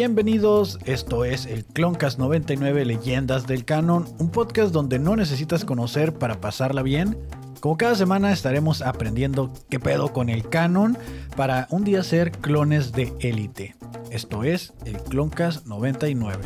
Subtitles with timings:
[0.00, 6.14] Bienvenidos, esto es el Cloncast 99 Leyendas del Canon, un podcast donde no necesitas conocer
[6.14, 7.18] para pasarla bien.
[7.60, 10.96] Como cada semana estaremos aprendiendo qué pedo con el canon
[11.36, 13.76] para un día ser clones de élite.
[14.10, 16.44] Esto es el Cloncast 99.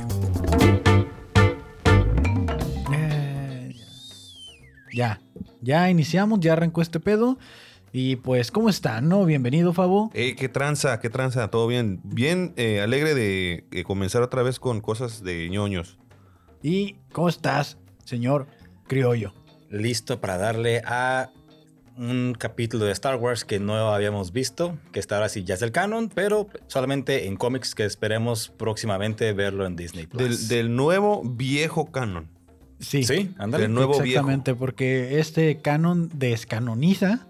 [2.93, 3.77] Eh,
[4.93, 5.21] ya,
[5.60, 7.38] ya iniciamos, ya arrancó este pedo.
[7.97, 9.09] Y pues, ¿cómo están?
[9.09, 9.25] No?
[9.25, 10.11] Bienvenido, Fabo.
[10.15, 12.01] Eh, qué tranza, qué tranza, todo bien.
[12.02, 15.97] Bien eh, alegre de eh, comenzar otra vez con cosas de ñoños.
[16.61, 18.49] ¿Y cómo estás, señor
[18.88, 19.33] criollo?
[19.71, 21.30] Listo para darle a
[21.97, 25.63] un capítulo de Star Wars que no habíamos visto, que está ahora sí ya es
[25.63, 30.49] el canon, pero solamente en cómics que esperemos próximamente verlo en Disney Plus.
[30.49, 32.29] Del, del nuevo viejo canon.
[32.80, 33.63] Sí, Sí, ándale.
[33.63, 37.29] Del nuevo exactamente, porque este canon descanoniza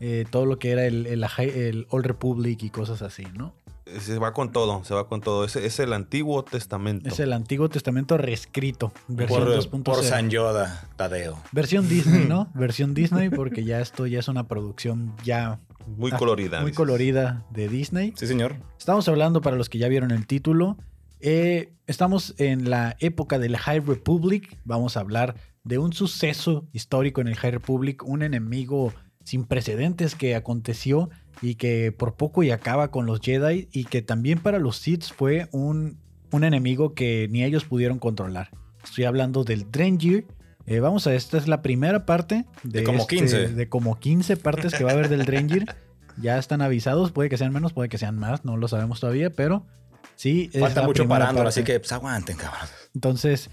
[0.00, 3.54] eh, todo lo que era el, el, el Old Republic y cosas así, ¿no?
[4.00, 5.44] Se va con todo, se va con todo.
[5.44, 7.08] Es, es el Antiguo Testamento.
[7.08, 9.82] Es el Antiguo Testamento reescrito, versión por, 2.0.
[9.84, 11.40] por San Yoda, Tadeo.
[11.52, 12.50] Versión Disney, ¿no?
[12.54, 16.58] versión Disney, porque ya esto ya es una producción ya Muy ah, colorida.
[16.60, 16.76] muy dices.
[16.76, 18.12] colorida de Disney.
[18.16, 18.56] Sí, señor.
[18.76, 20.78] Estamos hablando, para los que ya vieron el título,
[21.20, 24.58] eh, estamos en la época del High Republic.
[24.64, 28.92] Vamos a hablar de un suceso histórico en el High Republic, un enemigo
[29.26, 31.10] sin precedentes que aconteció
[31.42, 35.02] y que por poco y acaba con los Jedi y que también para los Sith
[35.02, 35.98] fue un,
[36.30, 38.50] un enemigo que ni ellos pudieron controlar.
[38.84, 40.28] Estoy hablando del Drengir.
[40.66, 43.48] Eh, vamos a, esta es la primera parte de, De como este- 15.
[43.48, 45.66] de como 15 partes que va a haber del Drengir.
[46.18, 49.28] Ya están avisados, puede que sean menos, puede que sean más, no lo sabemos todavía,
[49.28, 49.66] pero
[50.14, 50.48] sí.
[50.54, 52.70] es Falta la mucho parando, así que pues, aguanten, cabrón.
[52.94, 53.50] Entonces,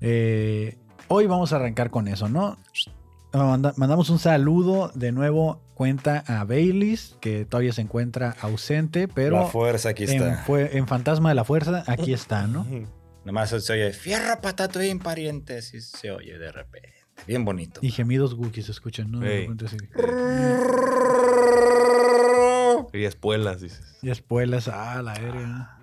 [0.00, 0.78] eh,
[1.08, 2.56] hoy vamos a arrancar con eso, ¿no?
[3.34, 9.36] Manda- mandamos un saludo de nuevo cuenta a Baileys, que todavía se encuentra ausente, pero
[9.40, 10.36] La fuerza aquí en, está.
[10.44, 12.64] fue- en Fantasma de la Fuerza, aquí está, ¿no?
[13.24, 16.92] Nomás se oye, fierro patatuín, parientes, y se oye de repente.
[17.26, 17.80] Bien bonito.
[17.82, 19.20] Y gemidos Wookiee se escuchan, ¿no?
[22.92, 23.98] Y espuelas, dices.
[24.02, 25.78] Y espuelas, ah, la aérea.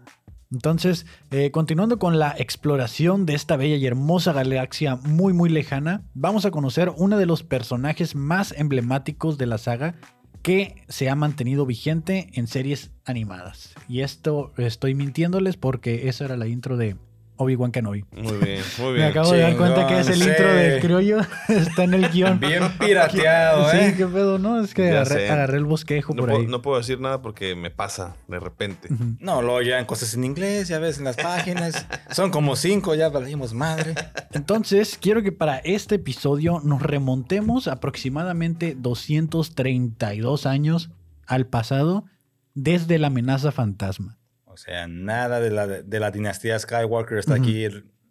[0.52, 6.04] Entonces, eh, continuando con la exploración de esta bella y hermosa galaxia muy muy lejana,
[6.14, 9.96] vamos a conocer uno de los personajes más emblemáticos de la saga
[10.42, 13.74] que se ha mantenido vigente en series animadas.
[13.88, 16.98] Y esto estoy mintiéndoles porque esa era la intro de
[17.42, 18.06] Obi-Wan Kenobi.
[18.12, 19.08] Muy bien, muy Me bien.
[19.10, 20.56] acabo de dar cuenta que es el intro sí.
[20.58, 21.20] del criollo,
[21.50, 22.40] está en el guion.
[22.40, 23.94] Bien pirateado, Sí, ¿eh?
[23.98, 24.64] qué pedo, ¿no?
[24.64, 26.48] Es que agarré, agarré el bosquejo No por puedo, ahí.
[26.48, 28.88] no puedo decir nada porque me pasa de repente.
[29.20, 31.86] No, luego ya en cosas en inglés, ya ves en las páginas.
[32.12, 33.96] Son como cinco, ya valimos madre.
[34.32, 40.90] Entonces, quiero que para este episodio nos remontemos aproximadamente 232 años
[41.28, 42.06] al pasado
[42.54, 44.18] desde la amenaza fantasma.
[44.52, 47.66] O sea, nada de la, de la dinastía Skywalker está aquí.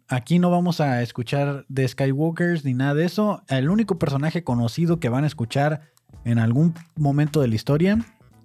[0.07, 3.43] Aquí no vamos a escuchar de Skywalkers ni nada de eso.
[3.47, 5.91] El único personaje conocido que van a escuchar
[6.25, 7.97] en algún momento de la historia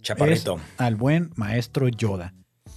[0.03, 0.57] Chaparrito.
[0.57, 2.35] es al buen maestro Yoda.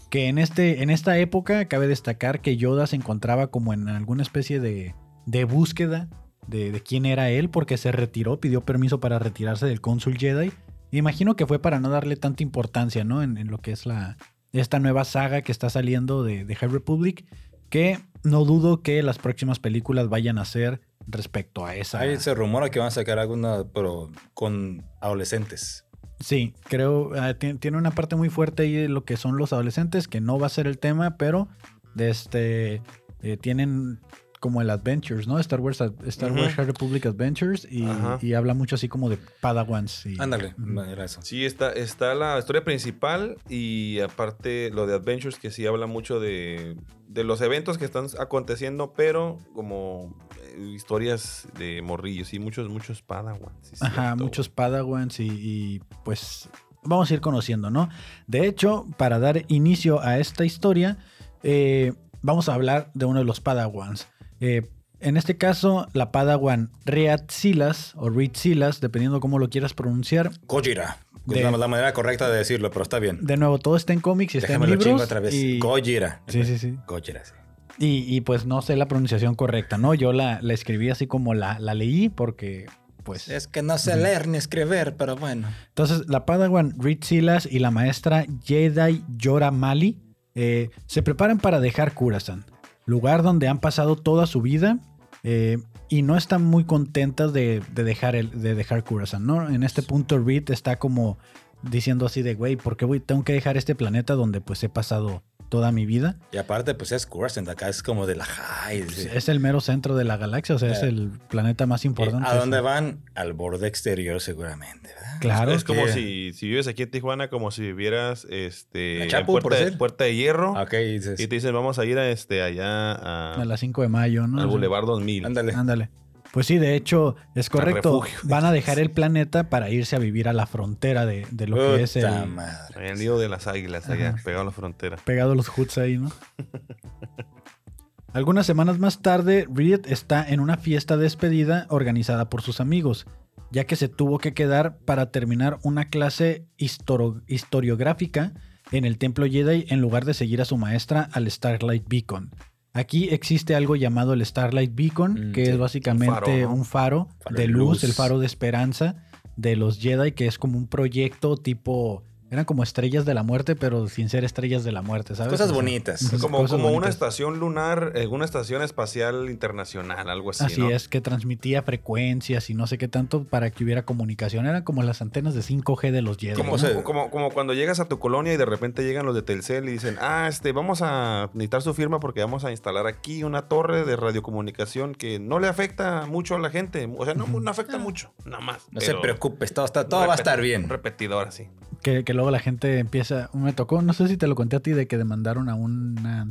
[0.10, 4.24] Que en, este, en esta época cabe destacar que Yoda se encontraba como en alguna
[4.24, 4.96] especie de,
[5.28, 6.10] de búsqueda
[6.48, 10.52] de, de quién era él, porque se retiró, pidió permiso para retirarse del cónsul Jedi.
[10.92, 13.22] Imagino que fue para no darle tanta importancia, ¿no?
[13.22, 14.18] En, en lo que es la,
[14.54, 17.26] esta nueva saga que está saliendo de, de High Republic,
[17.70, 22.00] que no dudo que las próximas películas vayan a ser respecto a esa.
[22.00, 25.86] Ahí se rumora que van a sacar alguna, pero con adolescentes.
[26.20, 30.08] Sí, creo, ti- tiene una parte muy fuerte ahí de lo que son los adolescentes,
[30.08, 31.48] que no va a ser el tema, pero
[31.96, 32.82] de este
[33.22, 34.00] eh, tienen
[34.40, 35.38] como el Adventures, ¿no?
[35.40, 36.54] Star Wars, Star Wars.
[36.56, 40.06] High Republic Adventures y, habla mucho así como de Padawans.
[40.18, 40.82] Ándale, Ujú.
[40.82, 41.22] era eso.
[41.22, 46.20] Sí, está, está la historia principal y aparte lo de Adventures que sí habla mucho
[46.20, 46.78] de,
[47.08, 53.02] de los eventos que están aconteciendo, pero como eh, historias de morrillos y muchos, muchos
[53.02, 53.52] padawans.
[53.62, 54.24] sí, Ajá, cierto.
[54.24, 56.50] muchos Padawans y, y, pues
[56.84, 57.90] vamos a ir conociendo, ¿no?
[58.28, 60.98] De hecho, para dar inicio a esta historia,
[61.44, 64.08] eh, vamos a hablar de uno de los Padawans.
[64.40, 64.68] Eh,
[65.00, 70.32] en este caso, la Padawan Reat Silas o Reed Silas, dependiendo cómo lo quieras pronunciar.
[70.48, 70.98] Gojira.
[71.26, 73.20] De- Es la, la manera correcta de decirlo, pero está bien.
[73.26, 74.86] De nuevo, todo está en cómics y está en Déjame lo libros.
[74.86, 75.34] chingo otra vez.
[75.34, 76.22] Y, Gojira.
[76.28, 76.76] sí, sí, sí.
[76.88, 77.34] Gojira, sí.
[77.78, 79.94] Y, y, pues no sé la pronunciación correcta, ¿no?
[79.94, 82.66] Yo la, la escribí así como la, la leí porque,
[83.06, 83.30] pues...
[83.30, 85.48] Es que no sé leer ni escribir, pero bueno.
[85.70, 89.98] Entonces, la Padawan Reed Silas y la maestra Jedi Yora Mali
[90.36, 92.46] eh, se preparan para dejar Coruscant,
[92.90, 94.80] lugar donde han pasado toda su vida
[95.24, 95.58] eh,
[95.90, 98.84] y no están muy contentas de, de dejar, el, de dejar
[99.20, 99.50] ¿no?
[99.50, 101.18] En este punto Reed está como
[101.62, 104.70] diciendo así de, güey, ¿por qué voy, tengo que dejar este planeta donde pues he
[104.70, 106.16] pasado toda mi vida.
[106.32, 108.88] Y aparte, pues es Coruscant, acá es como de la high.
[108.90, 109.08] sí.
[109.14, 112.28] Es el mero centro de la galaxia, o sea, es Eh, el planeta más importante.
[112.30, 113.00] ¿A dónde van?
[113.16, 115.20] Al borde exterior seguramente, ¿verdad?
[115.20, 115.52] Claro.
[115.52, 119.34] es como que- si, si vives aquí en Tijuana, como si vivieras este, La Chapu,
[119.34, 119.78] por puerta.
[119.78, 120.54] Puerta de Hierro.
[120.54, 123.82] Ok, dices, Y te dicen, vamos a ir a este allá a- A las 5
[123.82, 124.40] de mayo, ¿no?
[124.40, 125.26] al Boulevard 2000.
[125.26, 125.54] ándale.
[125.54, 125.90] Ándale.
[126.32, 128.04] Pues sí, de hecho, es correcto.
[128.24, 131.56] Van a dejar el planeta para irse a vivir a la frontera de, de lo
[131.56, 132.90] que es el, madre.
[132.90, 134.24] El nido de las águilas, allá, Ajá.
[134.24, 134.98] pegado a la frontera.
[134.98, 136.12] pegado a los hoods ahí, ¿no?
[138.14, 143.06] Algunas semanas más tarde, Reed está en una fiesta de despedida organizada por sus amigos,
[143.52, 148.34] ya que se tuvo que quedar para terminar una clase historiográfica
[148.72, 152.32] en el templo Jedi en lugar de seguir a su maestra al Starlight Beacon.
[152.74, 157.42] Aquí existe algo llamado el Starlight Beacon, Mm, que sí, es básicamente un faro, de
[157.44, 157.84] de luz, luz.
[157.84, 159.04] el faro de esperanza
[159.36, 162.04] de los Jedi, que es como un proyecto tipo...
[162.32, 165.32] Eran como estrellas de la muerte, pero sin ser estrellas de la muerte, ¿sabes?
[165.32, 166.10] Cosas O sea, bonitas.
[166.22, 170.44] Como, cosas como una estación lunar, eh, una estación espacial internacional, algo así.
[170.44, 170.70] Así ¿no?
[170.70, 174.46] es, que transmitía frecuencias y no sé qué tanto para que hubiera comunicación.
[174.46, 176.36] Eran como las antenas de 5G de los Jedi.
[176.36, 176.58] Como, ¿no?
[176.60, 179.68] se- como, como cuando llegas a tu colonia y de repente llegan los de Telcel
[179.68, 183.44] y dicen, ah, este, vamos a necesitar su firma porque vamos a instalar aquí una
[183.48, 186.88] torre de radiocomunicación que no le afecta mucho a la gente.
[186.98, 188.68] O sea, no, no afecta mucho, nada más.
[188.72, 190.70] No se pero preocupes, todo, está, todo va a estar bien.
[190.70, 191.48] Repetidor así.
[191.82, 193.30] Que, que luego la gente empieza.
[193.32, 196.28] Me tocó, no sé si te lo conté a ti, de que demandaron a una.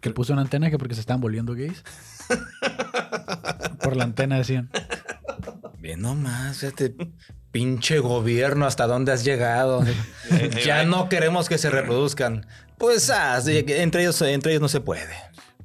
[0.00, 1.82] que puso una antena que porque se estaban volviendo gays.
[3.82, 4.70] Por la antena decían.
[5.80, 6.94] Bien nomás, este
[7.50, 9.84] pinche gobierno, ¿hasta dónde has llegado?
[10.64, 12.46] ya no queremos que se reproduzcan.
[12.78, 15.12] Pues ah, entre ellos, entre ellos no se puede.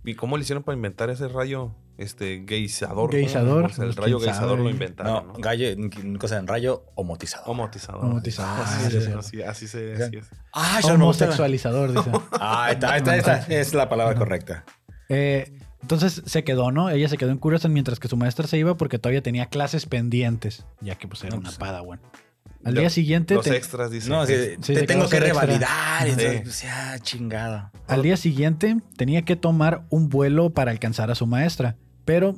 [0.03, 3.11] ¿Y cómo le hicieron para inventar ese rayo este gaysador?
[3.11, 5.33] Gaysador, O sea, el pues, rayo gaysador lo No, inventaron, ¿no?
[5.33, 5.67] gallo,
[6.19, 7.45] cosa en rayo homotizado.
[7.45, 8.05] Homotizador.
[8.05, 9.11] Homotizador, Así, ah, sí.
[9.17, 10.25] así, así se así es.
[10.53, 12.11] Ah, ya Homosexualizador, dice.
[12.39, 13.37] Ah, ahí está, está, está.
[13.47, 14.63] Es la palabra correcta.
[15.09, 15.51] Eh,
[15.81, 16.89] entonces se quedó, ¿no?
[16.89, 19.85] Ella se quedó en Coruscant mientras que su maestra se iba porque todavía tenía clases
[19.85, 21.99] pendientes, ya que pues era No, una pues, padawan.
[22.65, 24.11] Al día siguiente, Los te- extras dicen.
[24.11, 25.27] No, sí, Sí, te se tengo que extra.
[25.45, 26.07] revalidar.
[26.07, 26.15] y Sí.
[26.19, 27.71] entonces, pues, ya, chingada.
[27.87, 31.77] al día siguiente tenía que tomar un vuelo para alcanzar a su maestra,
[32.07, 32.33] pero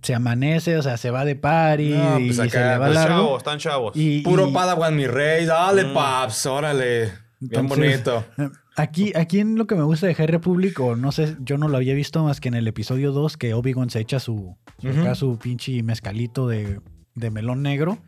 [0.00, 2.86] se amanece, o sea, se va de party No, y pues se acá, le va
[2.86, 3.14] Pues largo.
[3.16, 3.92] chavos, están chavos.
[3.96, 5.44] Y, Puro y- Padawan, mi rey.
[5.44, 5.92] Dale, Mm.
[5.94, 7.12] paps, órale.
[7.40, 8.24] Bien Entonces, bonito.
[8.76, 11.66] Aquí, aquí en lo que me gusta de High Republic, o no sé, yo no
[11.66, 14.56] lo había visto más que en el episodio 2, que Obi-Wan se echa su,
[14.88, 16.78] acá su pinche mezcalito de,
[17.16, 17.98] de melón negro.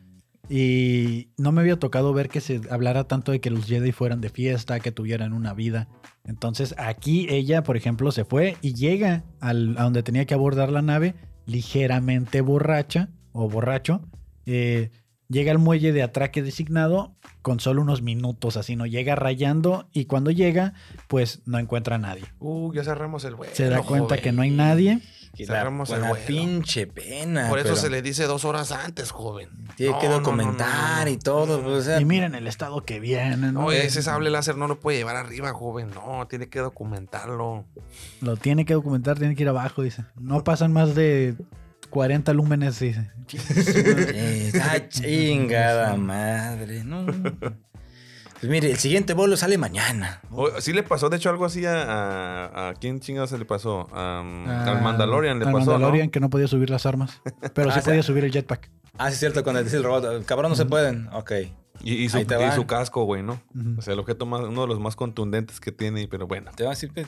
[0.52, 4.20] Y no me había tocado ver que se hablara tanto de que los Jedi fueran
[4.20, 5.86] de fiesta, que tuvieran una vida.
[6.24, 10.72] Entonces aquí ella, por ejemplo, se fue y llega al, a donde tenía que abordar
[10.72, 11.14] la nave
[11.46, 14.00] ligeramente borracha o borracho.
[14.44, 14.90] Eh,
[15.28, 20.06] llega al muelle de atraque designado con solo unos minutos, así no llega rayando y
[20.06, 20.74] cuando llega,
[21.06, 22.24] pues no encuentra a nadie.
[22.40, 23.54] Uh, ya cerramos el vuelo.
[23.54, 24.22] Se da cuenta joven.
[24.22, 25.00] que no hay nadie.
[25.36, 26.26] Y la, cerramos el la vuelo.
[26.26, 27.48] pinche pena.
[27.48, 29.48] Por eso pero se le dice dos horas antes, joven.
[29.76, 31.62] Tiene No, que no, no, documentar no, no, y todo.
[31.62, 33.70] pues, o sea, Y miren el estado que viene, ¿no?
[33.72, 35.90] Ese sable láser no lo puede llevar arriba, joven.
[35.90, 37.64] No, tiene que documentarlo.
[38.20, 40.04] Lo tiene que documentar, tiene que ir abajo, dice.
[40.18, 41.34] No pasan más de
[41.90, 43.10] 40 lúmenes, dice.
[44.62, 46.84] ah, chingada madre.
[46.84, 47.06] No.
[48.40, 50.20] Pues mire, el siguiente vuelo sale mañana.
[50.30, 51.82] O- sí le pasó, de hecho, algo así a...
[51.82, 53.86] ¿A, a quién chingados se le pasó?
[53.92, 56.10] A, Ah, al Mandalorian le al pasó, Mandalorian ¿no?
[56.12, 57.20] que no podía subir las armas.
[57.54, 58.70] Pero Ah, sí podía subir el jetpack.
[58.96, 61.08] Ah, sí, es cierto, cuando dice el robot, cabrón, no se pueden.
[61.12, 61.32] Ok.
[61.82, 62.24] Y, y su, y
[62.66, 63.40] casco, güey, ¿no?
[63.54, 63.78] Ujú.
[63.78, 64.40] O sea, el objeto más...
[64.42, 66.50] Uno de los más contundentes que tiene, pero bueno.
[66.54, 67.06] Te van a decir, no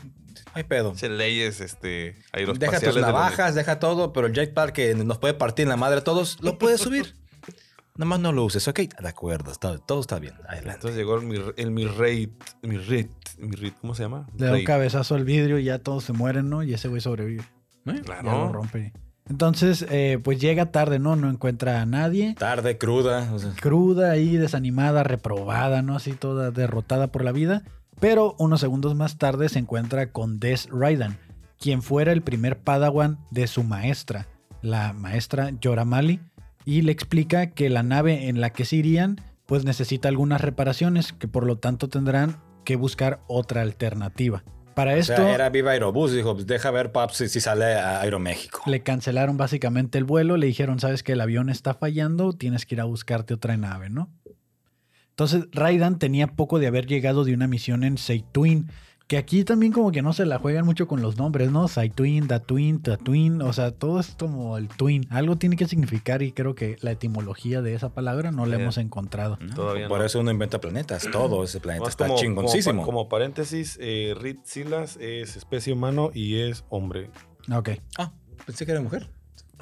[0.55, 0.93] hay pedo.
[0.93, 2.17] Ese leyes, este...
[2.59, 5.69] Deja tus de los- navajas, deja todo, pero el jetpack que nos puede partir en
[5.71, 7.15] la madre a todos, lo puedes subir.
[7.97, 8.79] Nomás no lo uses, ok.
[9.01, 10.35] De acuerdo, está- todo está bien.
[10.49, 10.71] Adelante.
[10.75, 12.31] Entonces llegó el, el Mirrate,
[12.63, 14.27] Mirrate, Mirrate, ¿cómo se llama?
[14.39, 16.63] Le da un cabezazo al vidrio y ya todos se mueren, ¿no?
[16.63, 17.45] Y ese güey sobrevive.
[17.87, 18.01] ¿Eh?
[18.05, 18.23] Claro.
[18.25, 18.93] Ya lo rompe.
[19.29, 21.17] Entonces, eh, pues llega tarde, ¿no?
[21.17, 22.35] No encuentra a nadie.
[22.39, 23.31] Tarde, cruda.
[23.33, 25.95] o sea, Cruda ahí, desanimada, reprobada, ¿no?
[25.97, 27.63] Así toda derrotada por la vida.
[28.01, 31.19] Pero unos segundos más tarde se encuentra con Des Raidan,
[31.59, 34.27] quien fuera el primer padawan de su maestra,
[34.61, 36.21] la maestra Yoramali,
[36.65, 41.13] y le explica que la nave en la que se irían pues necesita algunas reparaciones,
[41.13, 44.45] que por lo tanto tendrán que buscar otra alternativa.
[44.75, 46.13] Para o esto sea, era Viva Aerobús.
[46.13, 48.63] Dijo, pues deja ver, paps, si, si sale a Aeroméxico.
[48.67, 52.77] le cancelaron básicamente el vuelo, le dijeron, sabes que el avión está fallando, tienes que
[52.77, 54.11] ir a buscarte otra nave, ¿no?
[55.11, 58.71] Entonces Raidan tenía poco de haber llegado de una misión en Seituin,
[59.13, 61.69] Que aquí también como que no se la juegan mucho con los nombres, ¿no?
[61.69, 65.07] Saitwin, Datwin, Tatwin, o sea, todo es como el twin.
[65.11, 68.63] Algo tiene que significar y creo que la etimología de esa palabra no la Sí.
[68.63, 69.37] hemos encontrado.
[69.39, 70.07] No, Todavía Por no.
[70.07, 71.07] eso uno inventa planetas.
[71.13, 72.85] Todo ese planeta Más está como, como, chingoncísimo.
[72.87, 77.11] como paréntesis, eh, Reed Silas es especie humano y es hombre.
[77.55, 77.69] Ok.
[77.99, 78.15] Ah,
[78.47, 79.11] pensé que era mujer.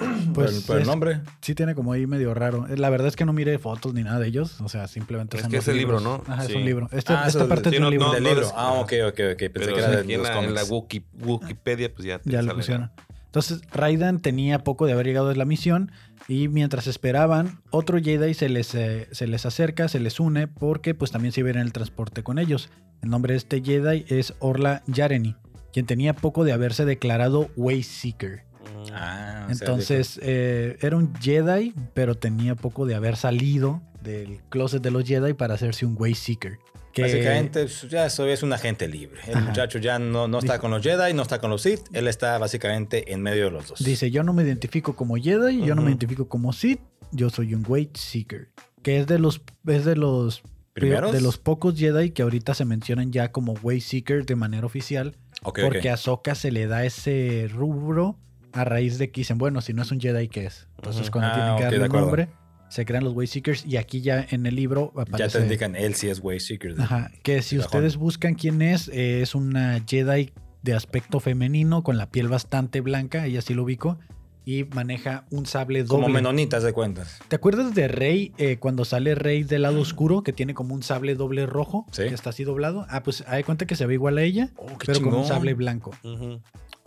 [0.34, 1.20] Pues por, el, por el es- nombre.
[1.40, 2.66] Sí tiene como ahí medio raro.
[2.76, 4.60] La verdad es que no miré fotos ni nada de ellos.
[4.60, 6.00] O sea, simplemente Es son que los es el libro.
[6.00, 6.22] ¿no?
[6.26, 6.88] Ajá, es un libro.
[6.92, 8.06] Este- Ah, esta parte sí, es de un libro.
[8.08, 8.44] no, del no libro.
[8.46, 9.38] des- Ah, ok, ok, ok.
[9.38, 10.62] Pensé Pero que era de aquí en los la, en la.
[10.64, 12.90] Wiki- Wikipedia, pues ya te Ya lo pusieron.
[13.26, 15.92] Entonces, Raidan tenía poco de haber llegado de la misión
[16.26, 20.94] y mientras esperaban, otro Jedi se les, eh, se les acerca, se les une porque
[20.94, 22.70] pues también se iba en el transporte con ellos.
[23.02, 25.36] El nombre de este Jedi es Orla Yareni,
[25.72, 28.49] quien tenía poco de haberse declarado Wayseeker.
[28.92, 34.40] Ah, o sea, Entonces, eh, era un Jedi, pero tenía poco de haber salido del
[34.48, 36.58] closet de los Jedi para hacerse un Wayseeker.
[36.92, 39.20] Que Básicamente, pues, ya eso es un agente libre.
[39.26, 39.46] El Ajá.
[39.46, 41.82] muchacho ya no, no está con los Jedi, no está con los Sith.
[41.92, 43.84] Él está básicamente en medio de los dos.
[43.84, 46.80] Dice, yo no me identifico como Jedi, yo no me identifico como Sith,
[47.12, 48.48] yo soy un Weight Seeker.
[48.82, 51.12] Que es de los, es de los, ¿Primeros?
[51.12, 55.16] de los pocos Jedi que ahorita se mencionan ya como Weight Seeker de manera oficial.
[55.42, 58.18] Porque a Ahsoka se le da ese rubro
[58.52, 60.68] a raíz de que dicen, bueno, si no es un Jedi, ¿qué es?
[60.76, 62.28] Entonces cuando Ah, tienen que darle un nombre,
[62.68, 65.38] se crean los Weight Seekers y aquí ya en el libro Ya aparece...
[65.38, 66.76] te indican, él sí es Wayseeker.
[66.76, 71.82] de- Ajá, que si ustedes buscan quién es, eh, es una Jedi de aspecto femenino
[71.82, 73.98] con la piel bastante blanca, ella sí lo ubico,
[74.44, 76.02] y maneja un sable doble.
[76.04, 77.18] Como menonitas de cuentas.
[77.28, 80.82] ¿Te acuerdas de Rey eh, cuando sale Rey del lado oscuro, que tiene como un
[80.82, 82.04] sable doble rojo, Sí.
[82.04, 82.86] que está así doblado?
[82.88, 85.54] Ah, pues hay cuenta que se ve igual a ella, Oh, pero con un sable
[85.54, 85.90] blanco.
[86.04, 86.40] Oh,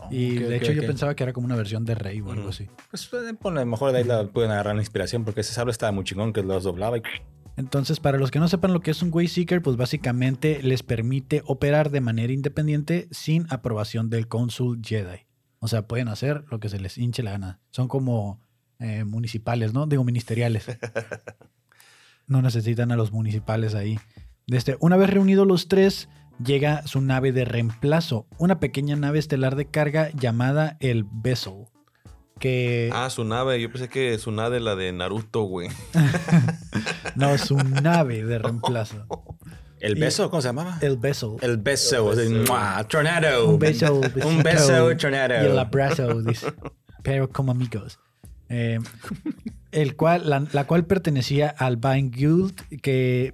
[0.09, 2.49] Y de hecho yo pensaba que era como una versión de Rey o algo Ujú.
[2.49, 2.67] así.
[2.89, 5.53] Pues eh, ponle, a lo mejor de ahí la pueden agarrar la inspiración porque ese
[5.53, 7.01] sable estaba muy chingón que los doblaba y...
[7.55, 11.43] Entonces, para los que no sepan lo que es un Wayseeker, pues básicamente les permite
[11.45, 15.27] operar de manera independiente sin aprobación del Council Jedi.
[15.59, 17.59] O sea, pueden hacer lo que se les hinche la gana.
[17.69, 18.41] Son como
[18.79, 19.85] eh, municipales, ¿no?
[19.85, 20.65] Digo, ministeriales.
[22.25, 23.99] No necesitan a los municipales ahí.
[24.47, 26.07] Desde, una vez reunidos los tres,
[26.43, 31.65] llega su nave de reemplazo, una pequeña nave estelar de carga llamada el Vessel.
[32.39, 33.61] Que Ah, su nave.
[33.61, 35.69] Yo pensé que su nave la de Naruto, güey.
[37.15, 39.05] no, su nave de reemplazo.
[39.79, 40.29] ¿El beso?
[40.29, 40.77] ¿Cómo se llamaba?
[40.81, 40.91] El.
[40.93, 41.37] El beso.
[41.41, 42.13] El beso.
[42.47, 42.83] ¡mua!
[42.87, 43.49] Tornado.
[43.49, 43.95] Un beso,
[44.25, 45.33] Un beso, tornado.
[45.43, 46.47] Y el abrazo, dice.
[47.01, 47.99] Pero como amigos.
[48.47, 48.79] Eh,
[49.71, 53.33] el cual, la, la cual pertenecía al Vine Guild, que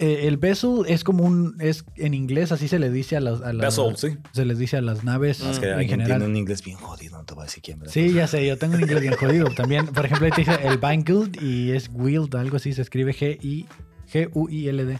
[0.00, 3.40] eh, el vessel es como un, es en inglés así se le dice a las,
[3.42, 4.18] a las- Vessel, sí.
[4.32, 6.18] se les dice a las naves Es que en alguien general.
[6.18, 7.78] tiene un inglés bien jodido, no te voy a decir quién.
[7.78, 7.92] ¿verdad?
[7.92, 9.86] Sí, ya sé, yo tengo un inglés bien jodido también.
[9.86, 13.66] Por ejemplo, ahí te dice el Guild y es Guild, algo así, se escribe G-I,
[14.12, 14.98] G-U-I-L-D.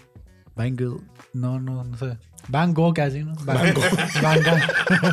[0.57, 1.00] Guild.
[1.33, 2.19] No, no, no sé.
[2.49, 3.35] Van Gogh casi, ¿no?
[3.45, 3.85] Van Gogh.
[4.23, 5.11] Van Gogh.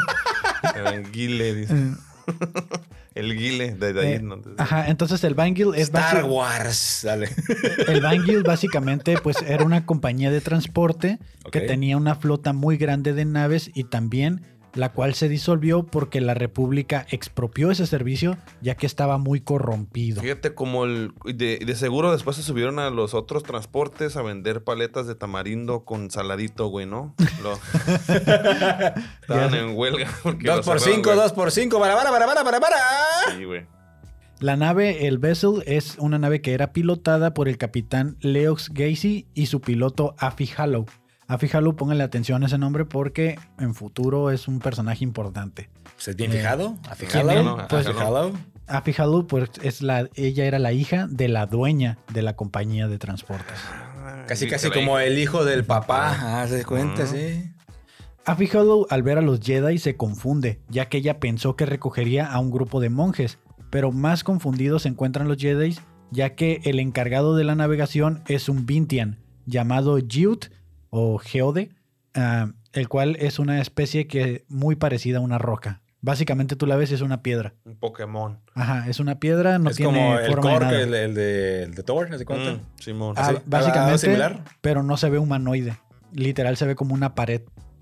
[0.93, 1.75] El Guile, dice.
[3.17, 4.13] El Guile, de ahí.
[4.13, 4.41] Eh, ¿no?
[4.57, 7.01] Ajá, entonces el Guild es Star Wars.
[7.03, 7.29] Dale.
[7.87, 11.19] El Guild básicamente pues era una compañía de transporte
[11.51, 14.41] que tenía una flota muy grande de naves y también
[14.77, 20.21] la cual se disolvió porque la República expropió ese servicio ya que estaba muy corrompido.
[20.21, 21.11] Fíjate como el...
[21.25, 25.83] De, de seguro después se subieron a los otros transportes a vender paletas de tamarindo
[25.85, 27.15] con saladito, güey, ¿no?
[27.43, 27.53] Lo-
[29.21, 30.07] Estaban en huelga.
[30.23, 31.15] Dos por cerraron, cinco, güey.
[31.21, 31.79] dos por cinco.
[31.79, 32.77] Para, para, para, para, para, para.
[33.37, 33.65] Sí, güey.
[34.39, 39.25] La nave, el Vessel, es una nave que era pilotada por el capitán Leox Gacy
[39.33, 40.85] y su piloto Afi Hallow.
[41.27, 45.69] Afi Hallow, pónganle atención a ese nombre porque en futuro es un personaje importante.
[45.97, 46.77] ¿Se bien Eh, fijado?
[46.89, 47.31] ¿A ¿quién fijado?
[47.31, 47.47] es?
[47.47, 47.87] ¿A Pues-
[49.27, 53.57] pues es la, ella era la hija de la dueña de la compañía de transportes.
[54.27, 56.17] Casi, casi como el hijo del papá.
[56.43, 57.05] Ah, ¿se cuenta?
[57.07, 57.51] Sí.
[58.25, 62.25] Afi Hallow al ver a los Jedi se confunde, ya que ella pensó que recogería
[62.31, 65.77] a un grupo de monjes, pero más confundidos se encuentran los Jedi,
[66.11, 70.45] ya que el encargado de la navegación es un Vintian llamado Jiut
[70.99, 71.69] o Geode,
[72.15, 75.81] ah, el cual es una especie que muy parecida a una roca.
[76.01, 77.53] Básicamente tú la ves y es una piedra.
[77.65, 78.39] Un Pokémon.
[78.53, 80.81] Ajá, es una piedra, no es tiene como el forma de nada.
[80.81, 82.53] el, el de, el de Thor, ¿se cuenta?
[82.53, 83.13] Mm, Simón.
[83.17, 83.29] Ah, ¿Así?
[83.35, 84.43] ¿Algo básicamente, similar?
[84.61, 85.77] pero no se ve humanoide.
[86.13, 87.41] Literal se ve como una pared.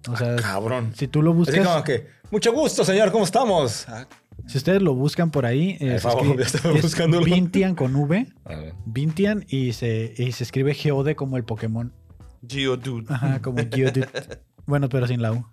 [0.09, 0.93] O sea, Cabrón.
[0.95, 3.87] si tú lo Así buscas, como que, mucho gusto, señor, ¿cómo estamos?
[3.89, 4.05] Ah,
[4.47, 7.25] si ustedes lo buscan por ahí, Por se favor, es buscándolo.
[7.25, 8.27] Vintian con V.
[8.85, 11.91] Vintian y se, y se escribe Geode como el Pokémon.
[12.47, 13.05] Geodude.
[13.09, 14.07] Ajá, como Geodude.
[14.65, 15.45] bueno, pero sin la U.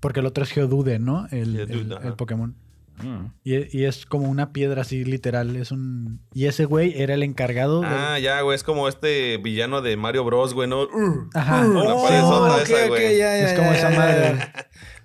[0.00, 1.26] Porque el otro es Geodude, ¿no?
[1.30, 2.06] El, Geodude, el- ajá.
[2.08, 2.56] el Pokémon.
[3.02, 3.26] Mm.
[3.44, 5.56] Y, y es como una piedra así, literal.
[5.56, 6.20] Es un.
[6.34, 7.82] Y ese güey era el encargado.
[7.84, 8.54] Ah, ya, güey.
[8.54, 10.86] Es como este villano de Mario Bros, güey, ¿no?
[11.34, 11.66] Ajá.
[11.66, 13.16] uh, la Oh, paredota ok, esa, ok, güey.
[13.18, 14.38] ya, ya, Es como ya, esa ya, madre.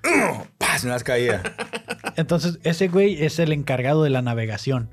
[0.04, 0.50] ya.
[0.58, 0.84] ¡Paz!
[0.84, 1.42] Me las caía.
[2.18, 4.90] Entonces, ese güey es el encargado de la navegación.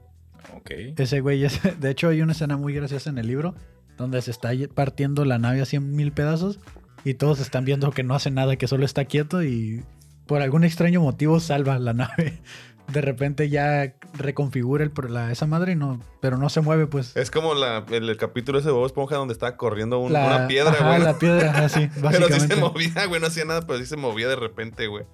[0.56, 0.70] Ok.
[0.96, 1.60] Ese güey es.
[1.80, 3.54] De hecho, hay una escena muy graciosa en el libro
[3.98, 6.58] donde se está partiendo la nave a 100 mil pedazos
[7.04, 9.82] y todos están viendo que no hace nada, que solo está quieto y
[10.26, 12.40] por algún extraño motivo salva la nave.
[12.92, 17.16] De repente ya reconfigura el, la, esa madre, y no, pero no se mueve, pues.
[17.16, 20.26] Es como la, el, el capítulo ese de Bob Esponja donde estaba corriendo un- La-
[20.26, 21.02] una piedra, ajá, güey.
[21.02, 22.54] la piedra, así, Pero sí básicamente.
[22.56, 23.20] se movía, güey.
[23.20, 25.04] No hacía nada, pero sí se movía de repente, güey.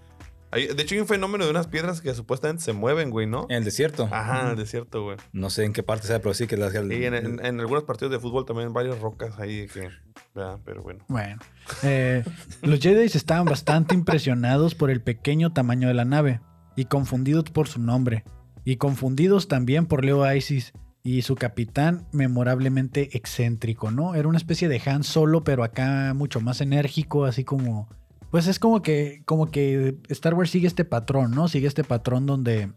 [0.50, 3.46] Hay- de hecho, hay un fenómeno de unas piedras que supuestamente se mueven, güey, ¿no?
[3.50, 4.08] En el desierto.
[4.10, 5.16] Ajá, en el desierto, güey.
[5.32, 6.72] No sé en qué parte sea, pero sí que las.
[6.74, 9.90] Y en, en- en algunos partidos de fútbol también varias rocas ahí que...
[10.34, 10.58] ¿verdad?
[10.64, 11.04] Pero bueno.
[11.08, 11.36] Bueno,
[11.82, 12.24] eh,
[12.62, 16.40] los Jedi estaban bastante impresionados por el pequeño tamaño de la nave
[16.76, 18.24] y confundidos por su nombre,
[18.64, 24.14] y confundidos también por Leo Isis y su capitán memorablemente excéntrico, ¿no?
[24.14, 27.88] Era una especie de Han Solo, pero acá mucho más enérgico, así como...
[28.30, 31.48] Pues es como que, como que Star Wars sigue este patrón, ¿no?
[31.48, 32.72] Sigue este patrón donde,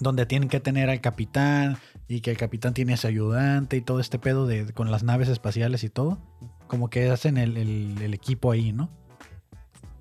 [0.00, 1.76] donde tienen que tener al capitán
[2.08, 5.02] y que el capitán tiene a su ayudante y todo este pedo de, con las
[5.02, 6.18] naves espaciales y todo.
[6.66, 8.90] Como que hacen el, el- el equipo ahí, ¿no?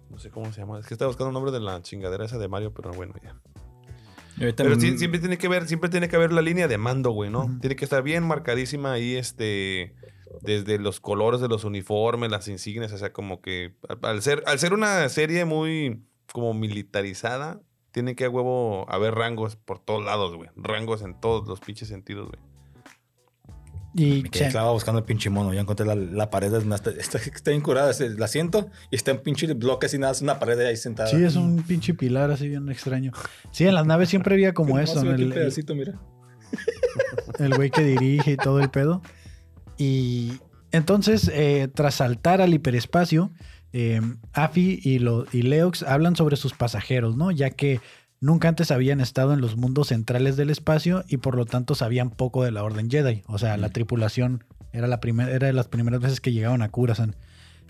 [0.10, 0.80] No sé cómo se llama.
[0.80, 3.36] Es que estaba buscando el nombre de la chingadera esa de Mario, pero bueno, ya.
[4.64, 7.30] Pero sí, siempre tiene que ver, siempre tiene que haber la línea de mando, güey,
[7.30, 7.58] ¿no?
[7.60, 9.94] Tiene que estar bien marcadísima ahí, este,
[10.46, 14.60] desde los colores de los uniformes, las insignias, o sea, como que al- ser, al
[14.60, 17.62] ser una serie muy como militarizada,
[17.92, 20.50] tiene que a huevo haber rangos por todos lados, güey.
[20.56, 22.40] Rangos en todos los pinches sentidos, güey.
[23.98, 25.54] Y clavado buscando el pinche mono.
[25.54, 26.54] Ya encontré la, la pared.
[26.54, 27.92] Está, está, está bien curada.
[27.92, 30.12] es el asiento y está en pinche bloque así nada.
[30.12, 31.10] Es una pared ahí sentada.
[31.10, 33.14] sí, es un pinche pilar así bien extraño.
[33.52, 35.98] Sí, en las naves siempre había como eso, aquí el, un pedacito, mira.
[37.40, 39.02] el güey que dirige y todo el pedo.
[39.78, 40.34] Y
[40.72, 43.32] entonces, eh, tras saltar al hiperespacio,
[43.74, 44.02] eh,
[44.34, 47.32] Afi y, lo- y Leox hablan sobre sus pasajeros, ¿no?
[47.32, 47.80] Ya que
[48.22, 52.10] nunca antes habían estado en los mundos centrales del espacio y por lo tanto sabían
[52.10, 53.24] poco de la Orden Jedi.
[53.28, 53.72] O sea, la Mm.
[53.72, 57.16] tripulación era, la primer- era de las primeras veces que llegaban a Curasan.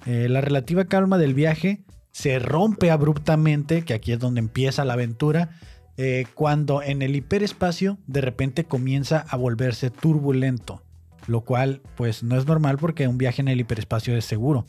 [0.06, 4.94] Eh, la relativa calma del viaje se rompe abruptamente, que aquí es donde empieza la
[4.94, 5.50] aventura,
[5.98, 10.84] eh, cuando en el hiperespacio de repente comienza a volverse turbulento,
[11.28, 14.66] lo cual pues no es normal porque un viaje en el hiperespacio es seguro.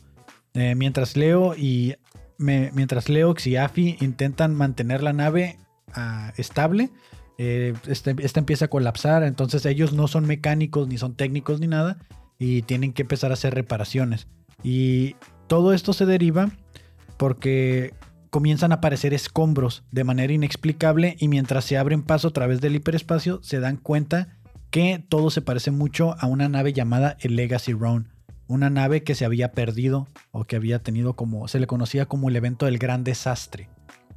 [0.53, 1.95] Eh, mientras Leo y
[2.39, 5.57] mientras Leox y Afi intentan mantener la nave
[5.93, 6.89] ah, estable,
[7.37, 11.67] eh, este- esta empieza a colapsar, entonces ellos no son mecánicos ni son técnicos ni
[11.67, 11.97] nada
[12.39, 14.27] y tienen que empezar a hacer reparaciones.
[14.63, 15.15] Y
[15.47, 16.49] todo esto se deriva
[17.17, 17.93] porque
[18.29, 22.75] comienzan a aparecer escombros de manera inexplicable y mientras se abren paso a través del
[22.75, 24.36] hiperespacio se dan cuenta
[24.71, 28.07] que todo se parece mucho a una nave llamada el Legacy Round,
[28.47, 32.29] una nave que se había perdido o que había tenido como se le conocía como
[32.29, 33.69] el evento del gran desastre.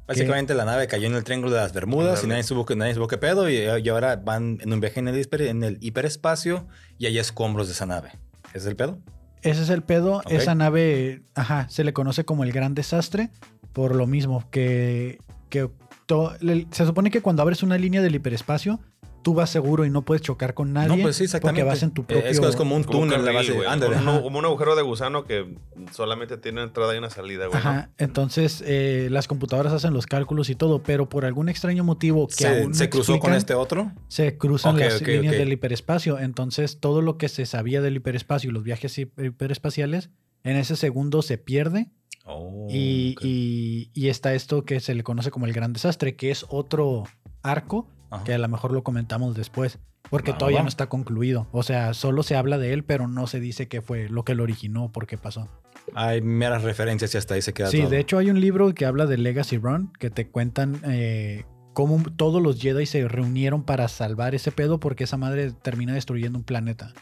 [0.07, 2.93] Básicamente la nave cayó en el Triángulo de las Bermudas y nadie supo, que- nadie
[2.93, 3.49] supo qué pedo.
[3.49, 7.17] Y, y ahora van en un viaje en el, hiper- en el hiperespacio y hay
[7.17, 8.09] escombros de esa nave.
[8.49, 8.99] ¿Ese es el pedo?
[9.41, 10.21] Ese es el pedo.
[10.29, 13.29] Esa nave, ajá, se le conoce como el gran desastre
[13.71, 15.69] por lo mismo que, que
[16.07, 16.33] to-
[16.71, 18.81] se supone que cuando abres una línea del hiperespacio,
[19.21, 20.87] tú vas seguro y no puedes chocar con nadie.
[20.95, 21.61] no, pues sí, exactamente.
[21.61, 22.29] Porque vas en tu Eh, propio...
[22.29, 23.19] Es, es como un Como túnel.
[23.25, 23.51] la carril, base.
[23.53, 23.67] güey.
[23.67, 23.95] Ándale.
[23.97, 25.55] Como, un- como un agujero de gusano que
[25.91, 27.53] solamente tiene una entrada y una salida, güey.
[27.61, 27.69] ¿no?
[27.69, 32.27] Ajá, entonces eh, las computadoras hacen los cálculos y todo, pero por algún extraño motivo
[32.27, 33.91] que Se, aún no se cruzó con este otro.
[34.07, 36.19] se cruzan las líneas del hiperespacio.
[36.19, 40.09] Entonces todo lo que se sabía del hiperespacio y los viajes hi- hiperespaciales
[40.43, 41.89] en ese segundo se pierde
[42.25, 43.23] Oh, y, ok.
[43.25, 47.03] y- y está esto que se le conoce como el gran desastre, que es otro
[47.41, 48.23] arco Ajá.
[48.23, 50.63] que a lo mejor lo comentamos después, porque Va, todavía va.
[50.63, 51.47] no está concluido.
[51.51, 54.35] O sea, solo se habla de él, pero no se dice qué fue lo que
[54.35, 55.47] lo originó, por qué pasó.
[55.95, 57.89] Hay meras referencias y hasta ahí se queda Sí, todo.
[57.89, 62.03] de hecho hay un libro que habla de Legacy Run, que te cuentan eh, cómo
[62.15, 66.43] todos los Jedi se reunieron para salvar ese pedo, porque esa madre termina destruyendo un
[66.43, 66.93] planeta.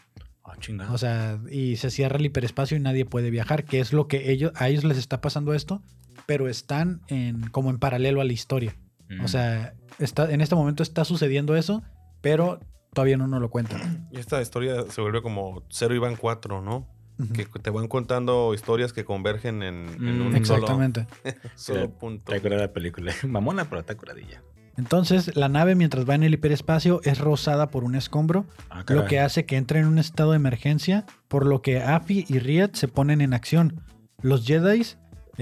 [0.44, 0.92] Ah, chingada.
[0.92, 4.30] O sea, y se cierra el hiperespacio y nadie puede viajar, que es lo que
[4.32, 5.82] ellos, a ellos les está pasando esto,
[6.26, 8.76] pero están en, como en paralelo a la historia.
[9.10, 9.24] Mm.
[9.24, 11.82] O sea, está, en este momento está sucediendo eso,
[12.20, 12.60] pero
[12.94, 14.08] todavía no nos lo cuentan.
[14.10, 16.86] Y esta historia se vuelve como Cero y van cuatro, ¿no?
[17.34, 21.06] Que te van contando historias que convergen en, en Mm, un Exactamente.
[21.54, 22.32] solo, solo punto.
[22.32, 23.12] Está curada la película.
[23.28, 24.42] Mamona, pero está curadilla.
[24.78, 29.04] Entonces, la nave mientras va en el hiperespacio es rozada por un escombro, Ah, lo
[29.04, 32.74] que hace que entre en un estado de emergencia, por lo que Afi y Riet
[32.74, 33.82] se ponen en acción.
[34.22, 34.82] Los Jedi,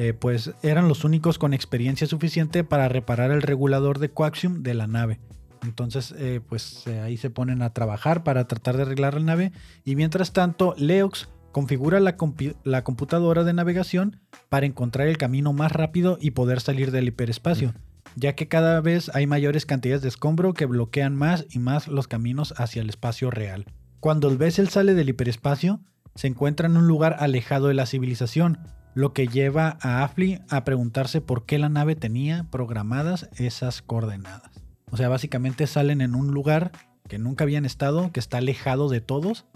[0.01, 4.75] eh, pues, eran los únicos con experiencia suficiente para reparar el regulador de coaxium de
[4.75, 5.19] la nave.
[5.65, 9.53] Entonces, eh, pues eh, ahí se ponen a trabajar para tratar de arreglar la nave.
[9.85, 12.15] Y mientras tanto, Leox configura la,
[12.63, 17.75] la computadora de navegación para encontrar el camino más rápido y poder salir del hiperespacio,
[18.15, 22.07] ya que cada vez hay mayores cantidades de escombro que bloquean más y más los
[22.07, 23.67] caminos hacia el espacio real.
[23.99, 25.81] Cuando el vessel sale del hiperespacio,
[26.15, 28.61] se encuentra en un lugar alejado de la civilización,
[28.95, 34.51] lo que lleva a Afli a preguntarse por qué la nave tenía programadas esas coordenadas.
[34.91, 36.73] O sea, básicamente salen en un lugar
[37.09, 39.47] que nunca habían estado, que está alejado de todos,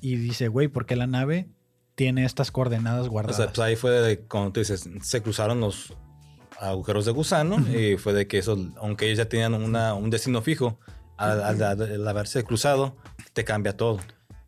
[0.00, 1.48] y dice, güey, ¿por qué la nave
[1.94, 3.36] tiene estas coordenadas O guardadas?
[3.36, 5.92] sea, pues ahí fue de, como tú dices, se cruzaron los
[6.58, 10.40] agujeros de gusano y fue de que eso, aunque ellos ya tenían una, un destino
[10.42, 10.78] fijo,
[11.16, 12.96] al, al- al haberse cruzado,
[13.34, 13.98] te cambia todo.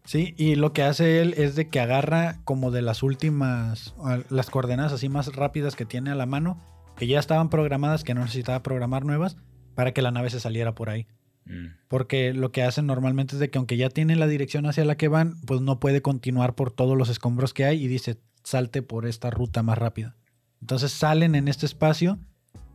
[0.05, 3.95] Sí, y lo que hace él es de que agarra como de las últimas,
[4.31, 6.61] las coordenadas así más rápidas que tiene a la mano,
[6.97, 9.37] que ya estaban programadas, que no necesitaba programar nuevas,
[9.75, 11.07] para que la nave se saliera por ahí.
[11.45, 11.67] Mm.
[11.89, 14.97] Porque lo que hacen normalmente es de que aunque ya tiene la dirección hacia la
[14.97, 18.83] que van, pues no puede continuar por todos los escombros que hay y dice, salte
[18.83, 20.17] por esta ruta más rápida.
[20.61, 22.19] Entonces salen en este espacio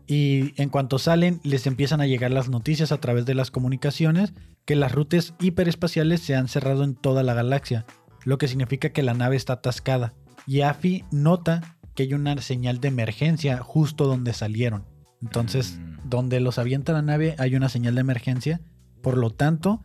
[0.08, 4.34] y en cuanto salen les empiezan a llegar las noticias a través de las comunicaciones
[4.66, 7.86] que las rutas hiperespaciales se han cerrado en toda la galaxia,
[8.24, 10.14] lo que significa que la nave está atascada.
[10.46, 14.86] Y Afi nota que hay una señal de emergencia justo donde salieron.
[15.22, 16.10] Entonces, Mm.
[16.10, 18.62] donde los avienta la nave hay una señal de emergencia.
[19.02, 19.84] Por lo tanto,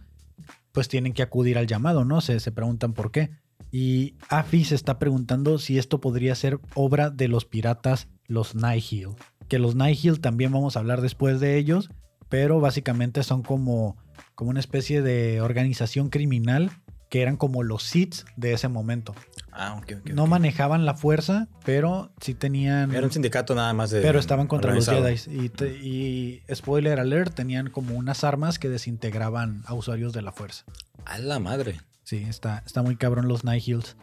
[0.73, 2.21] pues tienen que acudir al llamado, ¿no?
[2.21, 3.31] Se, se preguntan por qué.
[3.71, 9.11] Y Afi se está preguntando si esto podría ser obra de los piratas, los Nihil.
[9.49, 11.91] Que los Nihil también vamos a hablar después de ellos,
[12.29, 13.97] pero básicamente son como,
[14.35, 16.71] como una especie de organización criminal
[17.11, 19.15] que eran como los Sith de ese momento.
[19.53, 20.11] Ah, ok, ok.
[20.15, 22.95] No manejaban la fuerza, pero sí tenían...
[22.95, 24.01] Era un sindicato nada más de.
[24.01, 24.89] Pero estaban contra los.
[24.89, 25.45] Jedi.
[25.45, 30.33] Y, te- y spoiler alert, tenían como unas armas que desintegraban a usuarios de la
[30.33, 30.65] fuerza.
[31.05, 31.83] A la madre.
[32.03, 33.95] Sí, está, está muy cabrón los Nihils.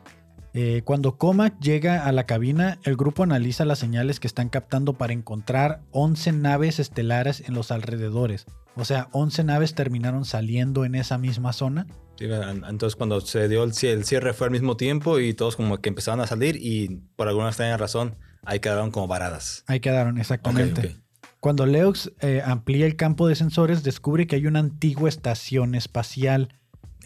[0.53, 4.93] Eh, cuando Comac llega a la cabina, el grupo analiza las señales que están captando
[4.93, 8.45] para encontrar 11 naves estelares en los alrededores.
[8.75, 11.85] O sea, 11 naves terminaron saliendo en esa misma zona.
[12.17, 12.25] Sí,
[12.67, 15.77] entonces cuando se dio el cie- el cierre fue al mismo tiempo y todos como
[15.77, 19.63] que empezaron a salir y por alguna extraña razón ahí quedaron como varadas.
[19.67, 20.95] Ahí quedaron, exactamente.
[21.39, 26.49] Cuando Leox eh, amplía el campo de sensores, descubre que hay una antigua estación espacial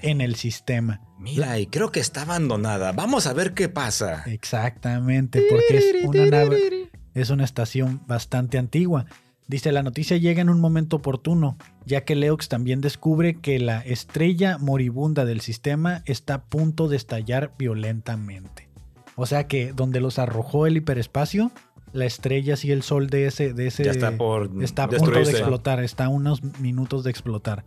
[0.02, 1.02] en el sistema.
[1.20, 2.92] Mira, y creo que está abandonada.
[2.92, 4.24] Vamos a ver qué pasa.
[4.26, 9.06] Exactamente, porque es una nave, es una estación bastante antigua.
[9.48, 13.82] Dice, la noticia llega en un momento oportuno, ya que Leox también descubre que la
[13.82, 18.70] estrella moribunda del sistema está a punto de estallar violentamente.
[19.16, 21.52] O sea que donde los arrojó el hiperespacio,
[21.92, 25.12] la estrella y el sol de ese, de ese Ya está por está a punto
[25.12, 27.64] de explotar, está a unos minutos de explotar.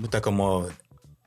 [0.00, 0.66] Puta, como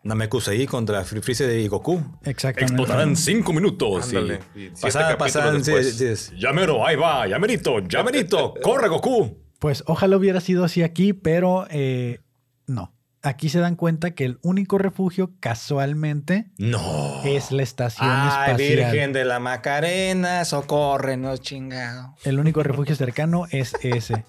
[0.04, 2.02] Namekusei contra Freezer y Goku.
[2.24, 2.74] Exactamente.
[2.74, 4.08] Explotarán cinco minutos.
[4.10, 4.40] Ándale.
[4.54, 6.36] Y capítulos pasada, sí, sí, sí.
[6.38, 8.54] Ya mero, ahí va, ya merito, ya merito.
[8.62, 9.38] Corre, Goku.
[9.60, 12.20] Pues ojalá hubiera sido así aquí, pero eh,
[12.68, 12.93] no.
[13.26, 17.24] Aquí se dan cuenta que el único refugio casualmente No.
[17.24, 18.58] es la estación Ay, espacial.
[18.92, 22.16] Virgen de la Macarena, socórrenos, chingado.
[22.26, 24.26] El único refugio cercano es ese.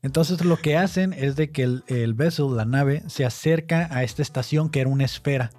[0.00, 4.02] Entonces lo que hacen es de que el, el vessel, la nave, se acerca a
[4.02, 5.50] esta estación que era una esfera.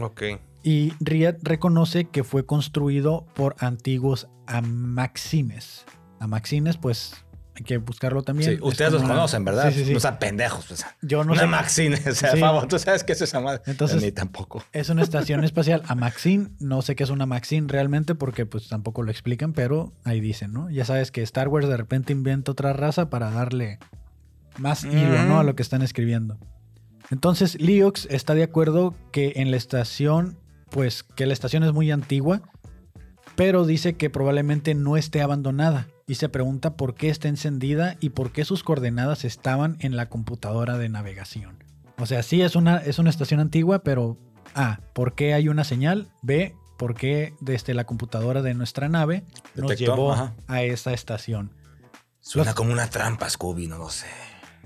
[0.00, 0.22] Ok.
[0.62, 5.84] Y Riad reconoce que fue construido por antiguos amaxines.
[6.18, 7.14] Amaxines, pues
[7.54, 8.50] hay que buscarlo también.
[8.50, 9.72] Sí, Es ustedes los una- conocen, ¿verdad?
[9.72, 9.92] Sí.
[9.92, 10.70] No sean pendejos.
[10.70, 11.46] O sea, Yo no una sé.
[11.46, 13.60] Maxine, o sea, favor, tú sabes qué es esa madre.
[13.66, 14.64] Entonces- Ni tampoco.
[14.72, 16.48] Es una estación espacial Amaxine.
[16.60, 20.52] No sé qué es una Maxine realmente porque pues tampoco lo explican, pero ahí dicen,
[20.52, 20.70] ¿no?
[20.70, 23.78] Ya sabes que Star Wars de repente inventa otra raza para darle
[24.58, 25.38] más hilo, ¿no?
[25.40, 26.38] A lo que están escribiendo.
[27.10, 30.38] Entonces, Leox está de acuerdo que en la estación,
[30.70, 32.40] pues que la estación es muy antigua,
[33.36, 38.10] pero dice que probablemente no esté abandonada y se pregunta por qué está encendida y
[38.10, 41.64] por qué sus coordenadas estaban en la computadora de navegación.
[41.98, 44.18] O sea, sí es una, es una estación antigua, pero
[44.54, 46.08] A, ¿por qué hay una señal?
[46.20, 50.34] B, ¿por qué desde la computadora de nuestra nave nos llevó ajá.
[50.48, 51.54] a esa estación?
[52.20, 54.06] Suena Los- como una trampa, Scooby, no lo sé.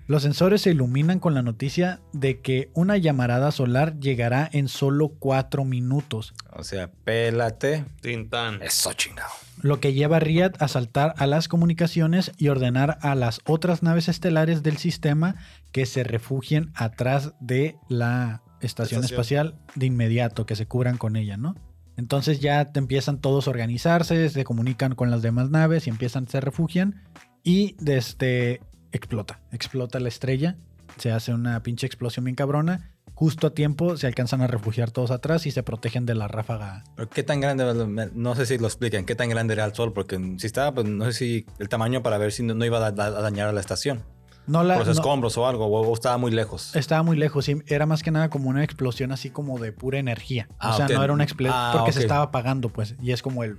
[0.09, 5.09] Los sensores se iluminan con la noticia de que una llamarada solar llegará en solo
[5.19, 7.85] 4 minutos, O sea, pélate.
[8.03, 8.62] Tintán.
[8.62, 9.31] Eso, chingado.
[9.62, 13.83] lo que lleva a Riyadh a saltar a las comunicaciones y ordenar a las otras
[13.83, 15.35] naves estelares del sistema
[15.73, 19.05] que se refugien atrás de la estación Estación.
[19.05, 21.57] espacial de inmediato, que se cubran con ella, ¿no?
[21.97, 26.29] Entonces ya te empiezan todos a organizarse, se comunican con las demás naves y empiezan,
[26.29, 27.03] se refugian
[27.42, 28.61] y desde
[28.92, 30.57] explota, explota la estrella,
[30.99, 35.11] se hace una pinche explosión bien cabrona justo a tiempo se alcanzan a refugiar todos
[35.11, 36.85] atrás y se protegen de la ráfaga.
[36.96, 38.11] Pero ¿Qué tan grande?
[38.14, 39.07] No sé si lo explican.
[39.07, 39.94] ¿Qué tan grande era el sol?
[39.94, 42.85] Porque si estaba, pues no sé si el tamaño para ver si no, no iba
[42.85, 44.05] a, da- a dañar a la estación.
[44.46, 45.64] No la, Por los no- escombros o algo.
[45.66, 46.77] O, estaba muy lejos.
[46.77, 49.99] estaba muy lejos, sí, era más que nada como una explosión así como de pura
[49.99, 50.49] energía.
[50.59, 50.92] Ah, o sea, ok.
[50.92, 53.57] no era una explosión Ah, porque se estaba apagando, pues, y es como el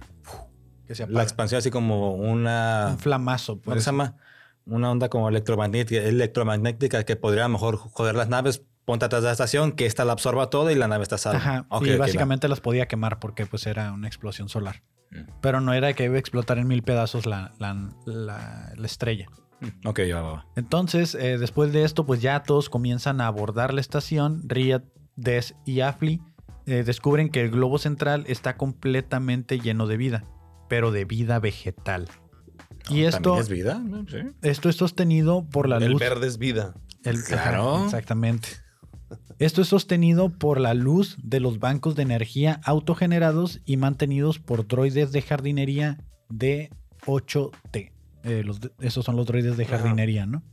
[0.88, 1.24] que se La apaga.
[1.24, 2.90] expansión así como una...
[2.92, 3.84] Un flamazo, ¿Cómo pues.
[3.84, 4.18] se llama?
[4.68, 8.64] Una onda como electromagnética, electromagnética que podría a lo mejor joder las naves.
[8.86, 11.18] Ponte atrás de la estación, que esta la absorba todo y la nave está a
[11.18, 11.38] salvo.
[11.40, 14.82] Ajá, Ok, y básicamente las podía quemar porque pues era una explosión solar.
[15.12, 15.30] Mm.
[15.42, 17.74] Pero no era que iba a explotar en mil pedazos la, la,
[18.06, 19.26] la- la estrella.
[19.60, 20.46] Mm, Ok, va, va.
[20.56, 24.44] Entonces, eh, después de esto, pues ya todos comienzan a abordar la estación.
[24.46, 24.84] Riyad,
[25.18, 26.22] Des y Afli
[26.66, 30.24] eh, descubren que el globo central está completamente lleno de vida,
[30.70, 32.08] pero de vida vegetal.
[32.90, 33.82] Y esto, ¿También es vida?
[34.10, 34.18] Sí.
[34.42, 36.00] esto es sostenido por la El luz.
[36.00, 36.74] verde es vida.
[37.04, 37.86] El- Claro.
[37.86, 38.50] exactamente.
[39.40, 44.68] Esto es sostenido por la luz de los bancos de energía autogenerados y mantenidos por
[44.68, 45.98] droides de jardinería
[46.30, 47.92] D8T.
[48.24, 49.78] Eh, los de- esos son los droides de Ajá.
[49.78, 50.44] jardinería, ¿no?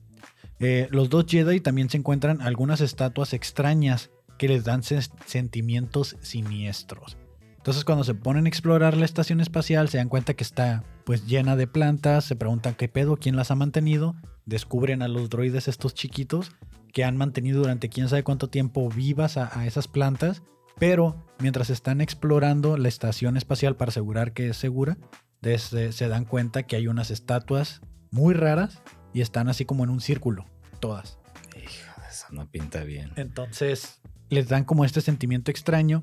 [0.60, 6.16] Eh, los dos Jedi también se encuentran algunas estatuas extrañas que les dan sen- sentimientos
[6.20, 7.16] siniestros.
[7.56, 11.26] Entonces cuando se ponen a explorar la estación espacial se dan cuenta que está pues
[11.26, 14.14] llena de plantas, se preguntan qué pedo, quién las ha mantenido,
[14.46, 16.52] descubren a los droides estos chiquitos
[16.92, 20.42] que han mantenido durante quién sabe cuánto tiempo vivas a, a esas plantas,
[20.78, 24.96] pero mientras están explorando la estación espacial para asegurar que es segura,
[25.40, 28.80] desde- se dan cuenta que hay unas estatuas muy raras
[29.12, 30.46] y están así como en un círculo,
[30.80, 31.18] todas.
[31.56, 33.10] Hijo eso no pinta bien.
[33.16, 36.02] Entonces les dan como este sentimiento extraño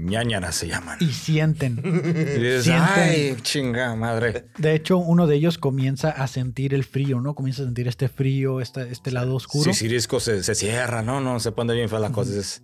[0.00, 0.96] Ñañaras se llaman.
[1.00, 1.80] y sienten.
[1.84, 1.90] Y
[2.38, 4.46] dices, sienten- Ay, chinga madre.
[4.56, 7.34] De hecho, uno de ellos comienza a sentir el frío, ¿no?
[7.34, 9.72] Comienza a sentir este frío, este, este lado oscuro.
[9.72, 12.30] Si Sirisco se, se cierra, no, no, se pone bien fea la cosa.
[12.30, 12.62] Dices,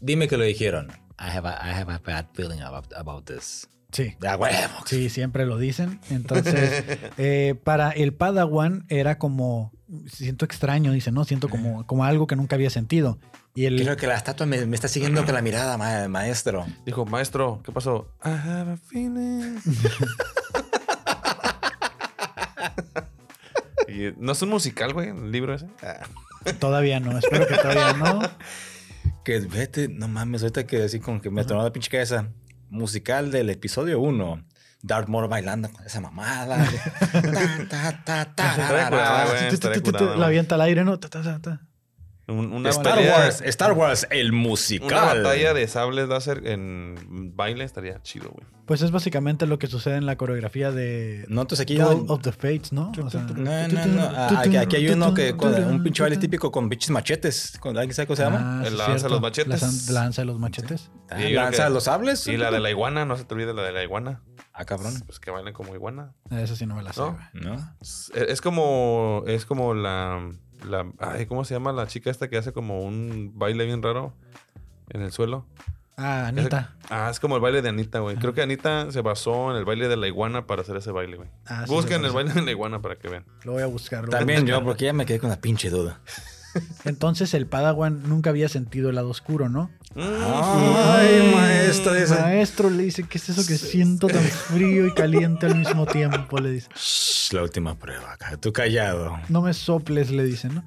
[0.00, 0.88] Dime que lo dijeron.
[1.18, 3.66] I have a, I have a bad feeling about, about this.
[3.92, 4.14] Sí.
[4.20, 4.74] De huevo.
[4.84, 6.00] Sí, siempre lo dicen.
[6.10, 6.84] Entonces,
[7.16, 9.72] eh, para el Padawan era como,
[10.06, 11.24] siento extraño, dice, ¿no?
[11.24, 13.18] Siento como, como algo que nunca había sentido.
[13.56, 16.66] Y el, Creo que la estatua me, me está siguiendo con la mirada, ma- maestro.
[16.84, 18.12] Dijo, maestro, ¿qué pasó?
[18.24, 19.56] I have a feeling.
[23.88, 25.68] Y, ¿No es un musical, güey, el libro ese?
[25.82, 26.04] Ah.
[26.58, 28.20] todavía no, espero que todavía no.
[29.24, 32.28] Que vete, no mames, ahorita que así como que me tronó la pinche cabeza.
[32.68, 34.44] Musical del episodio 1.
[34.82, 36.58] Darth Maul bailando con esa mamada.
[40.16, 40.98] La avienta al aire, ¿no?
[41.00, 41.60] Ta, ta, ta.
[42.28, 44.88] Un- una, Star Wars, Star Wars, el musical.
[44.88, 48.44] Una batalla de sables láser en baile estaría chido, güey.
[48.66, 51.76] Pues es básicamente lo que sucede en la coreografía de Notas aquí.
[51.76, 52.90] Duel No, of the Fates, ¿no?
[53.00, 53.34] O sea, no,
[53.68, 54.02] no.
[54.02, 57.58] Ah, Aquí, aquí hay uno que con un pinche baile típico con pinches machetes.
[57.60, 58.60] ¿Con- ¿Alguien sabe cómo se llama?
[58.60, 59.08] Ah, El lanza cierto.
[59.10, 59.48] los machetes.
[59.62, 60.90] La san- lanza los machetes.
[61.10, 62.26] Ah, Y ¿Lanza que- los sables?
[62.26, 64.22] Y la de la iguana, no se te olvide la de la iguana.
[64.52, 64.94] Ah, cabrón.
[65.06, 66.14] Pues que bailen como iguana.
[66.32, 67.00] Eso sí no me la sé.
[67.02, 67.16] ¿No?
[67.34, 67.76] ¿No?
[67.80, 69.22] Es como.
[69.28, 70.28] Es como la.
[70.68, 74.12] La ay, ¿cómo se llama la chica esta que hace como un baile bien raro
[74.90, 75.46] en el suelo?
[75.98, 76.76] Ah, Anita.
[76.90, 78.16] Ah, es como el baile de Anita, güey.
[78.16, 81.16] Creo que Anita se basó en el baile de la iguana para hacer ese baile,
[81.16, 81.30] güey.
[81.46, 83.24] Ah, sí, Busquen el baile de la iguana para que vean.
[83.44, 84.00] Lo voy a buscar.
[84.02, 84.60] lo voy a También buscar.
[84.60, 86.00] yo, porque ya me quedé con la pinche duda.
[86.84, 89.70] Entonces el Padawan nunca había sentido el lado oscuro, ¿no?
[89.94, 92.14] Mm, Ay, maestro, dice.
[92.20, 96.38] Maestro le dice, ¿qué es eso que siento tan frío y caliente al mismo tiempo?
[96.38, 96.68] Le dice.
[96.74, 98.36] Shh, la última prueba, acá.
[98.36, 99.18] Tú callado.
[99.28, 100.64] No me soples, le dice, ¿no?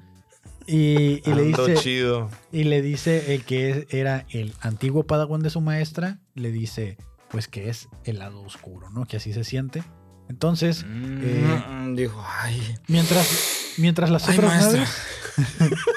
[0.66, 2.30] Y, y le dice, chido.
[2.52, 6.96] y le dice el que era el antiguo Padawan de su maestra, le dice,
[7.30, 9.06] pues que es el lado oscuro, ¿no?
[9.06, 9.82] Que así se siente.
[10.28, 12.60] Entonces, eh, Mm, dijo, ay.
[12.86, 14.80] mientras, mientras las Ay, otras maestra.
[14.80, 15.78] naves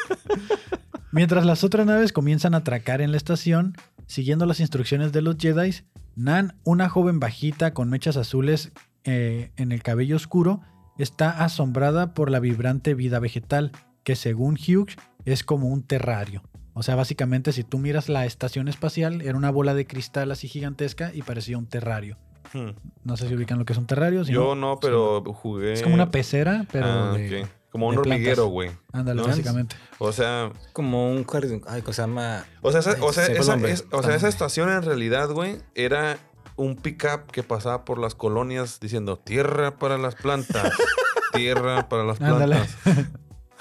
[1.12, 3.76] Mientras las otras naves comienzan a atracar en la estación,
[4.08, 5.72] siguiendo las instrucciones de los Jedi,
[6.16, 8.72] Nan, una joven bajita con mechas azules
[9.04, 10.62] eh, en el cabello oscuro,
[10.98, 13.72] está asombrada por la vibrante vida vegetal,
[14.04, 16.42] que según Hughes es como un terrario.
[16.74, 20.48] O sea, básicamente si tú miras la estación espacial, era una bola de cristal así
[20.48, 22.18] gigantesca y parecía un terrario.
[22.54, 22.72] Hmm.
[23.04, 24.26] No sé si ubican lo que es un terrario.
[24.26, 25.74] si Yo no, pero jugué.
[25.74, 27.48] Es como una pecera, pero Ah, de-.
[27.74, 28.72] Como un hormiguero, güey.
[28.94, 29.28] Ándale, ¿No?
[29.28, 29.76] básicamente.
[29.98, 31.62] O sea, Como un jardín.
[31.68, 32.46] Ay, ¿cómo se llama?
[32.62, 33.72] o sea, esa, o sea, se esa, nombre.
[33.74, 36.18] es- o sea, esa estación en realidad, güey, era
[36.56, 40.72] un pickup que pasaba por las colonias diciendo tierra para las plantas,
[41.34, 42.56] tierra para las Ándale.
[42.56, 42.78] plantas.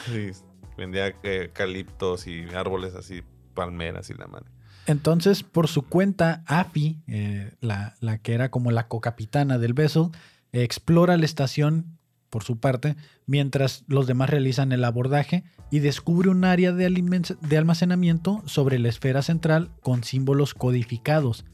[0.07, 0.31] Sí,
[0.77, 3.23] vendía eh, eucaliptos y árboles así,
[3.55, 4.47] palmeras y la madre.
[4.87, 9.75] Entonces, por su cuenta, Afi, eh, la, la que era como la cocapitana del
[10.53, 11.99] eh, explora la estación
[12.33, 16.89] por su parte, mientras los demás realizan el abordaje y descubre un área de,
[17.43, 21.45] de almacenamiento sobre la esfera central con símbolos codificados,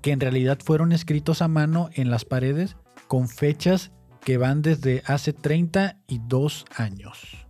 [0.00, 2.76] que en realidad fueron escritos a mano en las paredes
[3.08, 3.90] con fechas
[4.24, 7.47] que van desde hace 32 años.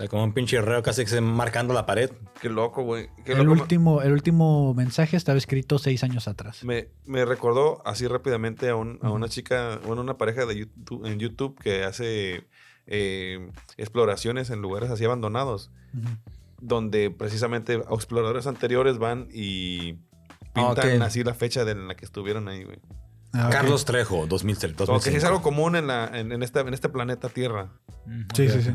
[0.00, 2.10] Sea, como un pinche reo casi que se marcando la pared.
[2.40, 3.08] Qué loco, güey.
[3.24, 3.60] Qué El loco.
[3.62, 6.64] último, el último mensaje estaba escrito seis años atrás.
[6.64, 11.04] Me, me recordó así rápidamente a, un- a una chica, bueno, una pareja de YouTube,
[11.06, 12.46] en YouTube que hace
[12.86, 15.70] eh, exploraciones en lugares así abandonados,
[16.60, 19.94] donde precisamente exploradores anteriores van y
[20.54, 21.02] pintan Ok.
[21.02, 22.78] así la fecha de en la que estuvieron ahí, güey.
[23.32, 23.48] Ah.
[23.52, 24.74] Carlos Trejo, 2003.
[24.74, 27.70] Como que sí es algo común en, la, en, en esta, en este planeta Tierra.
[28.34, 28.70] Sí, sí, sí.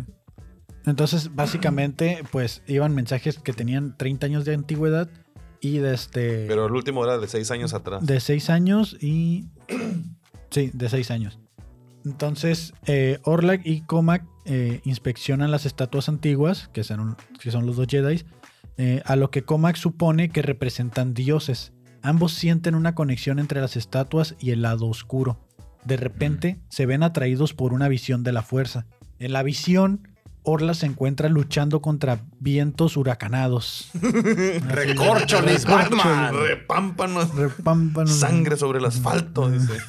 [0.86, 5.10] Entonces, básicamente, pues iban mensajes que tenían 30 años de antigüedad
[5.62, 6.46] y de este.
[6.48, 8.06] Pero el último era de seis años atrás.
[8.06, 9.46] De 6 años y.
[10.50, 11.40] sí, de 6 años.
[12.06, 17.78] Entonces, eh, Orlak y Comac eh, inspeccionan las estatuas antiguas, que son, que son los
[17.78, 18.24] dos Jedi,
[18.78, 21.74] eh, a lo que Comac supone que representan dioses.
[22.04, 25.40] Ambos sienten una conexión entre las estatuas y el lado oscuro.
[25.84, 28.86] De repente, se ven atraídos por una visión de la fuerza.
[29.18, 30.08] En la visión,
[30.46, 33.90] Orla se encuentra luchando contra vientos huracanados.
[34.68, 36.36] Recorcholis Batman.
[36.36, 37.36] Repámpanos.
[37.36, 38.12] Repámpanos.
[38.12, 39.74] Sangre sobre el asfalto, dice.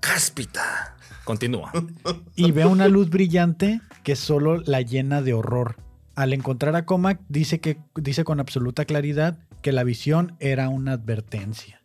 [0.00, 0.96] Cáspita.
[1.24, 1.72] Continúa.
[2.36, 5.76] y ve una luz brillante que solo la llena de horror.
[6.14, 10.92] Al encontrar a Comac, dice, que, dice con absoluta claridad que la visión era una
[10.92, 11.82] advertencia.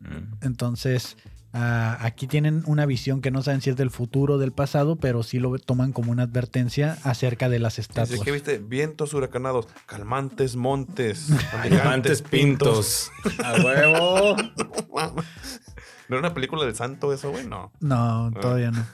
[0.00, 0.34] Mm.
[0.42, 1.16] Entonces,
[1.52, 4.96] ah, aquí tienen una visión que no saben si es del futuro o del pasado,
[4.96, 8.20] pero sí lo toman como una advertencia acerca de las Dice, estatuas.
[8.20, 8.58] ¿qué viste?
[8.58, 11.28] Vientos huracanados, calmantes montes,
[11.64, 13.10] Elefantes pintos.
[13.44, 14.36] A huevo.
[16.08, 17.46] ¿No era una película del santo eso, güey?
[17.46, 17.72] No.
[17.80, 18.84] No, todavía no.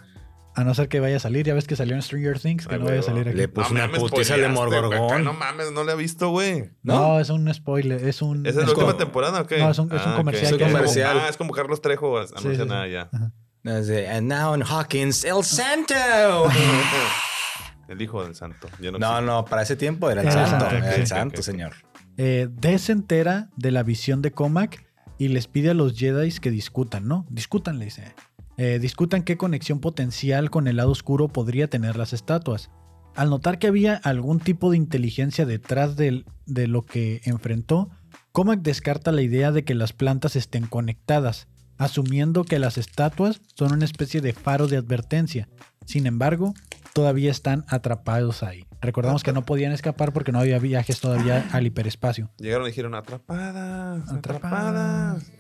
[0.59, 2.75] A no ser que vaya a salir, ya ves que salió en Stranger Things, que
[2.75, 3.37] Ay, no vaya a salir aquí.
[3.37, 5.23] Le puso No una putiza de Morgorgón.
[5.23, 6.71] No mames, no la he visto, güey.
[6.83, 8.45] No, es un spoiler, es un...
[8.45, 9.59] ¿Esa es la última como- temporada o qué?
[9.59, 11.19] No, es un- es un Ah, comercial Es como- comercial.
[11.23, 12.91] Ah, es como Carlos Trejo anuncia sí, nada sí.
[12.93, 13.09] ya.
[13.13, 13.33] Ajá.
[13.63, 15.95] Dice, And now in Hawkins, El Santo.
[17.89, 18.69] El hijo del santo.
[18.99, 20.67] No, No, para ese tiempo era el Era santo.
[20.77, 21.73] Era el santo, señor.
[22.17, 24.85] Eh, se entera de la visión de Comac
[25.19, 27.27] y les pide a los Jedi que discutan, ¿no?
[27.31, 28.13] Discutan, le dice.
[28.59, 32.71] Eh, discutan qué conexión potencial con el lado oscuro podría tener las estatuas.
[33.15, 37.89] Al notar que había algún tipo de inteligencia detrás del- de lo que enfrentó,
[38.33, 43.73] Comac descarta la idea de que las plantas estén conectadas, asumiendo que las estatuas son
[43.73, 45.49] una especie de faro de advertencia.
[45.87, 46.55] Sin embargo,
[46.93, 48.65] todavía están atrapados ahí.
[48.81, 52.31] Recordamos que no podían escapar porque no había viajes todavía al hiperespacio.
[52.39, 54.19] Llegaron y dijeron, atrapadas, Atrapadas.
[54.19, 55.33] atrapadas.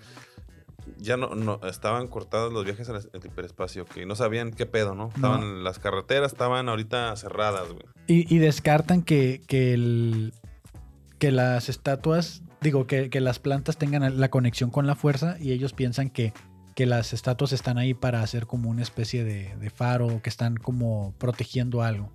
[0.99, 5.09] Ya no, no, estaban cortados los viajes al hiperespacio, que no sabían qué pedo, ¿no?
[5.15, 7.85] Estaban, las carreteras estaban ahorita cerradas, güey.
[8.07, 10.33] Y, y descartan que, que, el-
[11.19, 15.53] que las estatuas, digo, que, que las plantas tengan la conexión con la fuerza y
[15.53, 16.33] ellos piensan que,
[16.75, 20.57] que las estatuas están ahí para hacer como una especie de, de faro, que están
[20.57, 22.13] como protegiendo algo.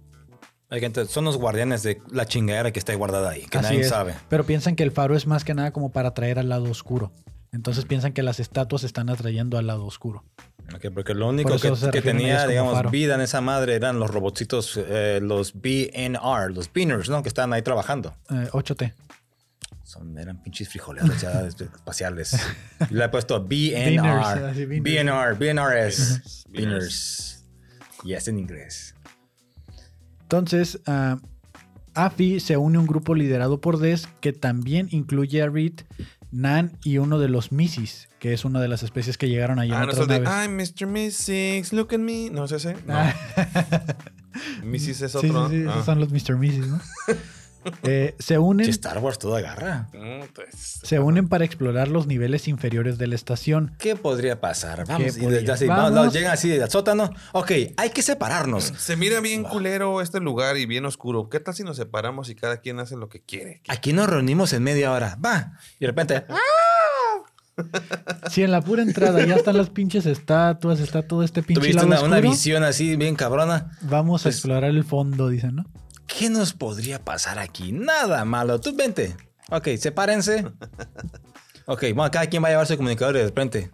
[0.71, 3.89] Gente- Son los guardianes de la chingadera que está guardada ahí, que Así nadie es.
[3.89, 4.15] sabe.
[4.27, 7.12] Pero piensan que el faro es más que nada como para atraer al lado oscuro.
[7.53, 10.23] Entonces piensan que las estatuas están atrayendo al lado oscuro.
[10.75, 12.89] Ok, porque lo único Por que, tenía, digamos, faro.
[12.89, 17.21] vida en esa madre eran los robotcitos, eh, los BNR, los Beaners, ¿no?
[17.21, 18.15] Que estaban ahí trabajando.
[18.31, 18.93] Eh, 8T.
[19.83, 22.35] Son, eran pinches frijoleros ya espaciales.
[22.89, 23.47] Y le he puesto BNR.
[23.47, 24.83] beaners.
[24.83, 25.37] BNR, BNRs.
[25.37, 26.45] Beaners.
[26.49, 27.45] Beaners.
[28.03, 28.95] Yes, en inglés.
[30.23, 31.17] Entonces, ah,
[31.93, 35.81] Afi se une a un grupo liderado por Des que también incluye a Reed,
[36.34, 39.76] Nan y uno de los Missis, que es una de las especies que llegaron allá
[39.80, 40.48] Ah, en no otras de, naves.
[40.48, 40.88] I'm Mr.
[40.88, 42.30] Mystics, look at me.
[42.32, 42.46] No.
[42.48, 42.93] No.
[42.96, 43.13] Ah,
[44.63, 45.50] Missis es sí, otro.
[45.50, 45.72] sí, sí, ¿no?
[45.72, 45.86] esos Ah.
[45.86, 46.38] son los Mr.
[46.38, 46.80] Missis, ¿no?
[47.84, 49.89] Eh, se unen, Star Wars todo agarra.
[49.93, 53.76] Mm, pues, se unen para explorar los niveles inferiores de la estación.
[53.80, 54.86] ¿Qué podría pasar?
[54.88, 55.93] Vamos, y ya Vamos.
[55.93, 57.12] vamos, llegan así al sótano.
[57.34, 58.73] Ok, hay que separarnos.
[58.78, 61.30] Se mira bien culero este lugar y bien oscuro.
[61.30, 63.62] ¿Qué tal si nos separamos y cada quien hace lo que quiere?
[63.67, 65.17] Aquí nos reunimos en media hora.
[65.23, 65.54] Va.
[65.80, 66.26] Y de repente,
[68.32, 71.75] Si en la pura entrada ya están las pinches estatuas, está todo este pinche tuviste
[71.87, 73.77] lado una, una visión así bien cabrona.
[73.81, 75.65] vamos a Pues- explorar el fondo, dicen, ¿no?
[76.17, 77.71] ¿Qué nos podría pasar aquí?
[77.71, 78.59] Nada malo.
[78.59, 79.15] Tú vente.
[79.49, 80.45] Ok, sepárense.
[81.65, 83.71] Ok, bueno, cada quien va a llevar su comunicador y de repente.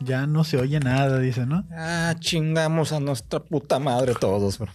[0.00, 1.64] Ya no se oye nada, dicen, ¿no?
[1.72, 4.58] Ah, chingamos a nuestra puta madre todos.
[4.58, 4.72] bro.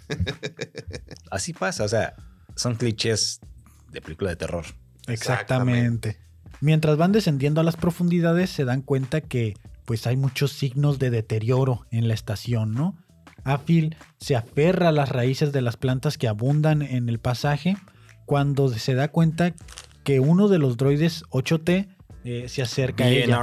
[1.31, 2.15] Así pasa, o sea,
[2.55, 3.41] son clichés
[3.91, 4.65] de película de terror.
[5.07, 6.19] Exactamente.
[6.61, 9.55] Mientras van descendiendo a las profundidades, se dan cuenta que
[9.85, 12.97] pues hay muchos signos de deterioro en la estación, ¿no?
[13.43, 17.77] Afil se aferra a las raíces de las plantas que abundan en el pasaje
[18.25, 19.53] cuando se da cuenta
[20.03, 21.87] que uno de los droides 8T
[22.25, 23.37] eh, se acerca a ella.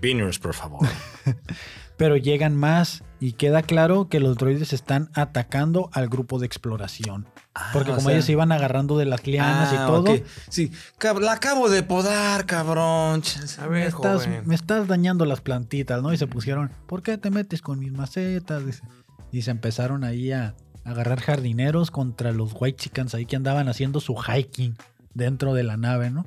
[0.00, 0.86] BNRS, por favor.
[1.96, 7.26] Pero llegan más y queda claro que los droides están atacando al grupo de exploración.
[7.54, 10.14] Ah, Porque como sea- ellos se iban agarrando de las lianas y Ah, todo.
[10.50, 10.70] Sí,
[11.22, 13.22] la acabo de podar, cabrón.
[13.58, 14.42] A me estás, joven.
[14.46, 16.12] me estás dañando las plantitas, ¿no?
[16.12, 18.66] Y se pusieron, ¿por qué te metes con mis macetas?
[18.66, 18.82] Dice.
[19.36, 24.00] Y se empezaron ahí a agarrar jardineros contra los white chickens ahí que andaban haciendo
[24.00, 24.78] su hiking
[25.12, 26.24] dentro de la nave, ¿no?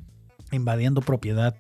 [0.52, 1.56] Invadiendo propiedad.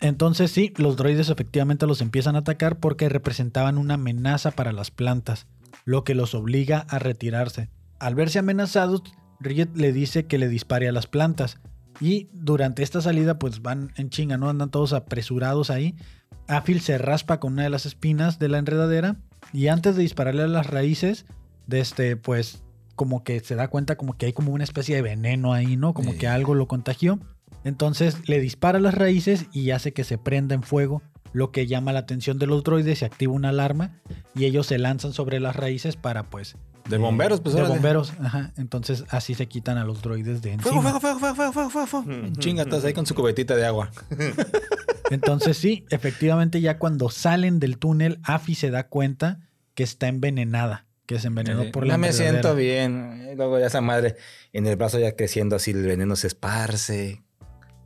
[0.00, 4.90] Entonces sí, los droides efectivamente los empiezan a atacar porque representaban una amenaza para las
[4.90, 5.46] plantas,
[5.84, 7.70] lo que los obliga a retirarse.
[8.00, 9.04] Al verse amenazados,
[9.38, 11.60] Riet le dice que le dispare a las plantas.
[12.00, 14.48] Y durante esta salida, pues van en chinga, ¿no?
[14.48, 15.94] Andan todos apresurados ahí.
[16.48, 19.16] Afil se raspa con una de las espinas de la enredadera.
[19.54, 21.24] Y antes de dispararle a las raíces,
[21.66, 22.62] de este, pues,
[22.96, 25.94] como que se da cuenta como que hay como una especie de veneno ahí, ¿no?
[25.94, 26.18] Como Sí.
[26.18, 27.18] que algo lo contagió.
[27.64, 31.00] Entonces le dispara a las raíces y hace que se prenda en fuego,
[31.34, 34.00] lo que llama la atención de los droides, se activa una alarma
[34.34, 36.56] y ellos se lanzan sobre las raíces para pues...
[36.88, 37.74] De bomberos, pues De órale.
[37.74, 38.52] bomberos, ajá.
[38.56, 40.80] Entonces así se quitan a los droides de encima.
[40.82, 42.32] Fuego, fuego, fuego, fuego, fuego, fuego, fuego.
[42.38, 43.90] Chinga, estás ahí con su cubetita de agua.
[45.10, 49.40] Entonces sí, efectivamente ya cuando salen del túnel, Afi se da cuenta
[49.74, 53.28] que está envenenada, que se envenenó por la no me siento bien.
[53.32, 54.16] Y luego ya esa madre
[54.52, 57.22] en el brazo ya creciendo así, el veneno se esparce.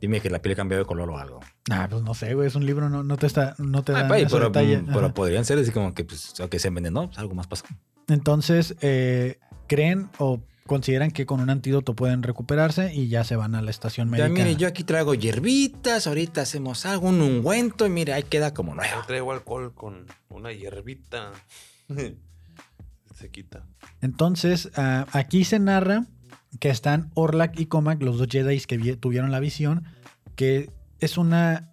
[0.01, 1.39] Dime que la piel cambió de color o algo.
[1.71, 3.99] Ah, pues no sé, güey, es un libro, no, no te está, no te Ah,
[3.99, 4.77] dan pues, pero, detalle.
[4.81, 7.47] mm, pero podrían ser así como que, pues, o que se envenenó, pues, algo más
[7.47, 7.65] pasó.
[8.07, 13.55] Entonces, eh, creen o consideran que con un antídoto pueden recuperarse y ya se van
[13.55, 14.29] a la estación Ya médica.
[14.29, 18.75] mire, yo aquí traigo hierbitas, ahorita hacemos algo, un ungüento y mire, ahí queda como
[18.75, 18.93] nuevo.
[18.95, 21.31] Yo traigo alcohol con una hierbita.
[23.15, 23.65] Se quita.
[24.01, 26.05] Entonces, ah, aquí se narra
[26.59, 29.83] que están Orlak y Comac, los dos Jedi que vi- tuvieron la visión,
[30.35, 31.69] que es una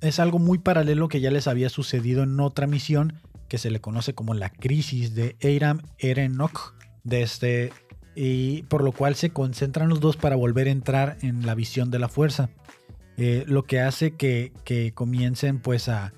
[0.00, 3.14] es algo muy paralelo que ya les había sucedido en otra misión
[3.48, 7.72] que se le conoce como la crisis de Eiram Erenok, de este
[8.14, 11.90] y por lo cual se concentran los dos para volver a entrar en la visión
[11.90, 12.50] de la fuerza.
[13.16, 16.12] Eh, lo que hace que, que comiencen pues a,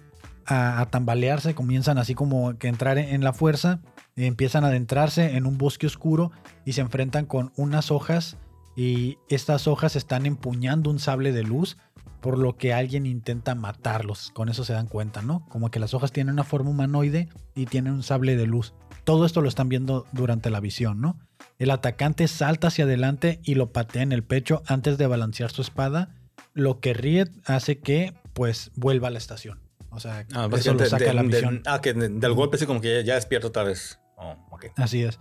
[0.46, 3.80] a- tambalearse, comienzan así como que entrar en, la fuerza,
[4.26, 6.30] empiezan a adentrarse en un bosque oscuro
[6.64, 8.36] y se enfrentan con unas hojas
[8.76, 11.76] y estas hojas están empuñando un sable de luz,
[12.20, 14.30] por lo que alguien intenta matarlos.
[14.32, 15.46] Con eso se dan cuenta, ¿no?
[15.48, 18.74] Como que las hojas tienen una forma humanoide y tienen un sable de luz.
[19.04, 21.18] Todo esto lo están viendo durante la visión, ¿no?
[21.58, 25.62] El atacante salta hacia adelante y lo patea en el pecho antes de balancear su
[25.62, 26.14] espada,
[26.52, 29.60] lo que Riet hace que pues vuelva a la estación.
[29.90, 31.62] O sea, Ah, eso lo saca de- la de- visión.
[31.66, 33.98] ah, que de- del golpe así como que ya, ya despierto otra vez.
[34.20, 34.36] Oh.
[34.76, 35.18] Así es.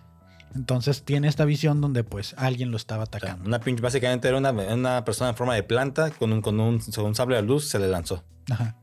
[0.55, 3.47] Entonces tiene esta visión donde pues alguien lo estaba O sea, atacando.
[3.47, 6.79] una pinche, básicamente era una, una persona en forma de planta con un, con un,
[6.79, 8.23] con un sable de luz, se le lanzó.
[8.49, 8.75] Ajá.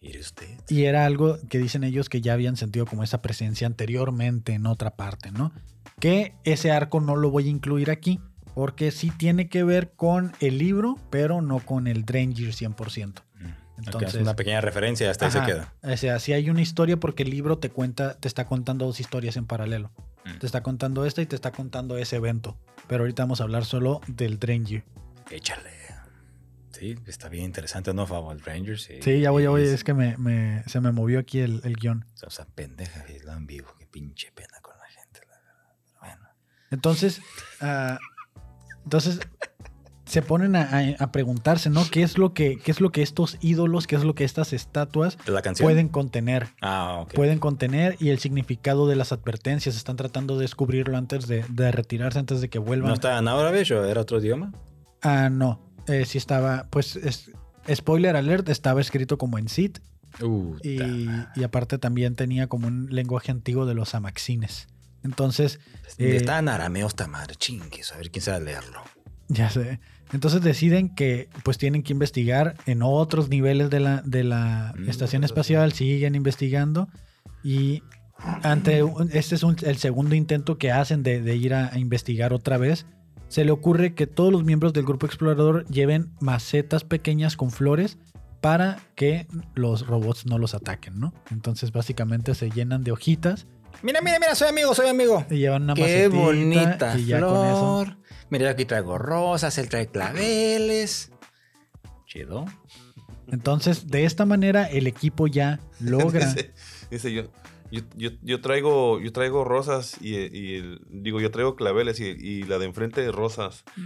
[0.00, 0.48] ¿Y usted?
[0.68, 4.66] Y era algo que dicen ellos que ya habían sentido como esa presencia anteriormente en
[4.66, 5.52] otra parte, ¿no?
[6.00, 8.20] Que ese arco no lo voy a incluir aquí,
[8.54, 13.22] porque sí tiene que ver con el libro, pero no con el Dranger 100%.
[13.84, 15.74] Entonces, una pequeña referencia, hasta ahí se queda.
[15.82, 19.00] O sea, sí hay una historia porque el libro te cuenta, te está contando dos
[19.00, 19.90] historias en paralelo.
[20.24, 20.38] Mm.
[20.38, 22.56] Te está contando esta y te está contando ese evento.
[22.88, 24.84] Pero ahorita vamos a hablar solo del Dranger.
[25.30, 25.70] Échale.
[26.70, 28.06] Sí, está bien interesante, ¿no?
[28.06, 28.94] Favor, Ranger, sí.
[29.02, 29.62] Sí, ya voy, ya voy.
[29.62, 32.06] Es que me, me- se me movió aquí el, el guion.
[32.26, 33.68] O sea, pendeja y lo en vivo.
[33.78, 35.74] Qué pinche pena con la gente, la verdad.
[35.86, 36.28] Pero bueno.
[36.70, 37.20] Entonces,
[37.60, 37.98] ah,
[38.84, 39.20] entonces
[40.12, 41.82] se ponen a, a- a preguntarse, ¿no?
[41.90, 44.52] ¿Qué es lo que, qué es lo que estos ídolos, qué es lo que estas
[44.52, 45.16] estatuas
[45.64, 46.48] pueden contener?
[46.60, 47.14] Ah, ok.
[47.14, 49.74] Pueden contener y el significado de las advertencias.
[49.76, 52.88] Están tratando de descubrirlo antes de, de retirarse, antes de que vuelvan.
[52.88, 54.52] ¿No estaba en Aurabesh o era otro idioma?
[55.00, 55.60] Ah, no.
[55.88, 57.30] Eh, sí estaba, pues, es-
[57.74, 59.78] spoiler alert, estaba escrito como en Sith
[60.20, 64.68] Uh, y, y aparte también tenía como un lenguaje antiguo de los amaxines.
[65.02, 65.58] Entonces,
[65.96, 67.34] eh, Está en arameo esta madre.
[67.34, 68.82] Chingues, a ver quién sabe leerlo.
[69.28, 69.80] Ya sé.
[70.12, 74.88] Entonces deciden que pues tienen que investigar en otros niveles de la, de la Mm,
[74.88, 76.88] estación espacial, siguen investigando
[77.42, 77.82] y
[78.42, 81.78] ante un- este es un- el segundo intento que hacen de, de ir a, a
[81.78, 82.86] investigar otra vez,
[83.28, 87.98] se le ocurre que todos los miembros del grupo explorador lleven macetas pequeñas con flores
[88.42, 91.14] para que los robots no los ataquen, ¿no?
[91.30, 93.46] Entonces básicamente se llenan de hojitas
[93.82, 95.24] Mira, mira, mira, soy amigo, soy amigo.
[95.30, 97.96] y llevan una Qué macetita bonita y ya con eso flor.
[98.30, 101.10] Mira, yo aquí traigo rosas, él trae claveles.
[102.06, 102.44] Chido.
[103.28, 106.26] Entonces, de esta manera, el equipo ya logra.
[106.34, 106.52] dice,
[106.90, 107.24] dice yo,
[107.70, 112.04] yo, yo, yo traigo, yo traigo rosas y, y el- digo, yo traigo claveles y,
[112.06, 113.64] y la de enfrente rosas.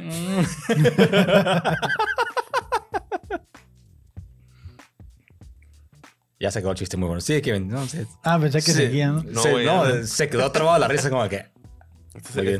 [6.39, 7.21] Ya se acabó el chiste muy bueno.
[7.21, 7.69] Sí, Kevin.
[7.69, 7.99] No, sí.
[8.23, 8.73] Ah, pensé que Sí.
[8.73, 9.23] seguía, ¿no?
[9.23, 11.47] No, se, no, quedó trabado la risa como que...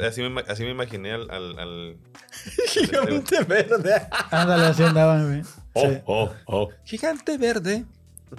[0.07, 1.97] Así, me, ima- así me imaginé al, al, al-
[2.69, 3.95] Gigante verde.
[4.31, 5.43] Ándale, así andaba, güey.
[5.73, 5.99] Oh, Sí.
[6.07, 6.69] oh, oh.
[6.85, 7.85] Gigante verde.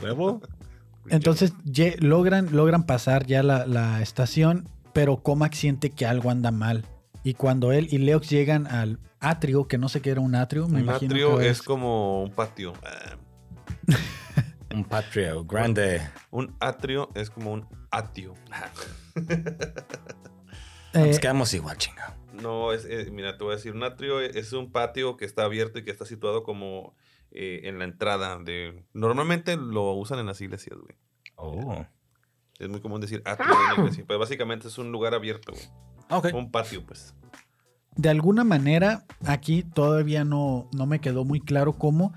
[0.02, 0.42] Nuevo.
[1.10, 6.52] Entonces ye- logran, logran pasar ya la, la estación, pero Comax siente que algo anda
[6.52, 6.86] mal.
[7.24, 10.68] Y cuando él y Leox llegan al atrio, que no sé qué era un atrio,
[10.68, 12.74] me un imagino atrio que es como un patio.
[14.78, 16.08] Un patrio grande.
[16.30, 18.36] Un atrio es como un atio.
[20.94, 22.14] Eh, Nos quedamos igual, chingado.
[22.34, 25.44] No, es, eh, mira, te voy a decir, un atrio es un patio que está
[25.46, 26.96] abierto y que está situado como
[27.32, 28.86] eh, en la entrada de...
[28.94, 30.96] Normalmente lo usan en las iglesias, güey.
[31.36, 31.86] Oh.
[32.58, 36.34] Es muy común decir atrio en una iglesia, pero básicamente es un lugar abierto, güey.
[36.34, 37.16] Un patio, pues.
[37.96, 42.14] de alguna manera, aquí todavía no, no me quedó muy claro cómo,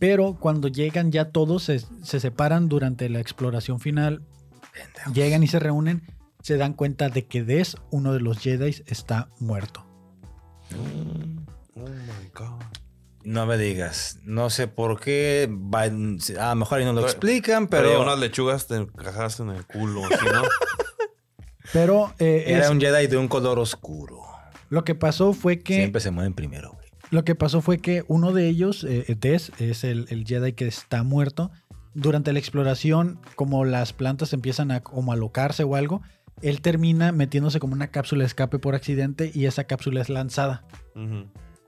[0.00, 4.22] pero cuando llegan ya todos se, se separan durante la exploración final,
[4.72, 5.12] Pendejos.
[5.14, 6.02] llegan y se reúnen,
[6.42, 9.86] se dan cuenta de que Des, uno de los Jedi, está muerto.
[11.76, 12.62] Oh my god.
[13.22, 14.18] No me digas.
[14.24, 15.46] No sé por qué.
[15.50, 18.02] van- A lo mejor ahí no lo explican, Pero pero.
[18.02, 20.42] unas lechugas te encajas en el culo, ¿sí, no?
[21.72, 24.22] Pero eh, Era es- un Jedi de un color oscuro.
[24.70, 25.74] lo que pasó fue que...
[25.76, 26.78] Siempre se mueren primero.
[27.10, 30.66] Lo que pasó fue que uno de ellos, eh, Des, es el, el Jedi que
[30.66, 31.50] está muerto.
[31.94, 36.02] Durante la exploración, como las plantas empiezan a como alocarse o algo,
[36.40, 40.64] él termina metiéndose como una cápsula de escape por accidente y esa cápsula es lanzada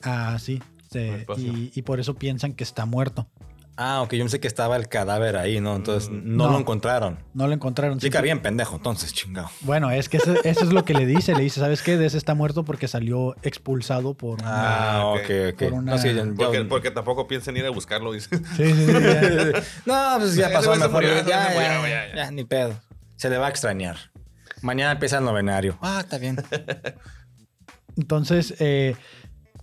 [0.03, 0.63] así.
[0.95, 1.53] espacio.
[1.53, 3.29] y, y por eso piensan que está muerto.
[3.77, 4.13] Ah, ok.
[4.13, 5.75] Yo pensé que estaba el cadáver ahí, ¿no?
[5.75, 6.37] Entonces Mm.
[6.37, 6.53] no, No.
[6.53, 7.19] lo encontraron.
[7.33, 7.99] No lo encontraron.
[8.01, 9.51] Sí, Simple- bien pendejo, entonces, chingado.
[9.63, 11.35] Bueno, es que eso, eso es lo que le dice.
[11.35, 11.97] Le dice, ¿sabes qué?
[11.97, 14.41] Des está muerto porque salió expulsado por...
[14.41, 15.59] una- Ah, ok, ok.
[15.59, 18.29] Por una- No, sí, yo- Porque, porque tampoco piensan ir a buscarlo, dice.
[18.37, 18.93] Sí, sí, sí, ya.
[19.87, 20.91] no, pues ya pasó mejor.
[20.91, 22.17] murió, ya, ese ya, güey se murió, ya, ya, ya.
[22.25, 22.75] ya, ni pedo.
[23.17, 23.97] Se le va a extrañar.
[24.61, 25.79] Mañana empieza el novenario.
[25.81, 26.37] Ah, está bien.
[27.97, 28.97] Entonces, eh,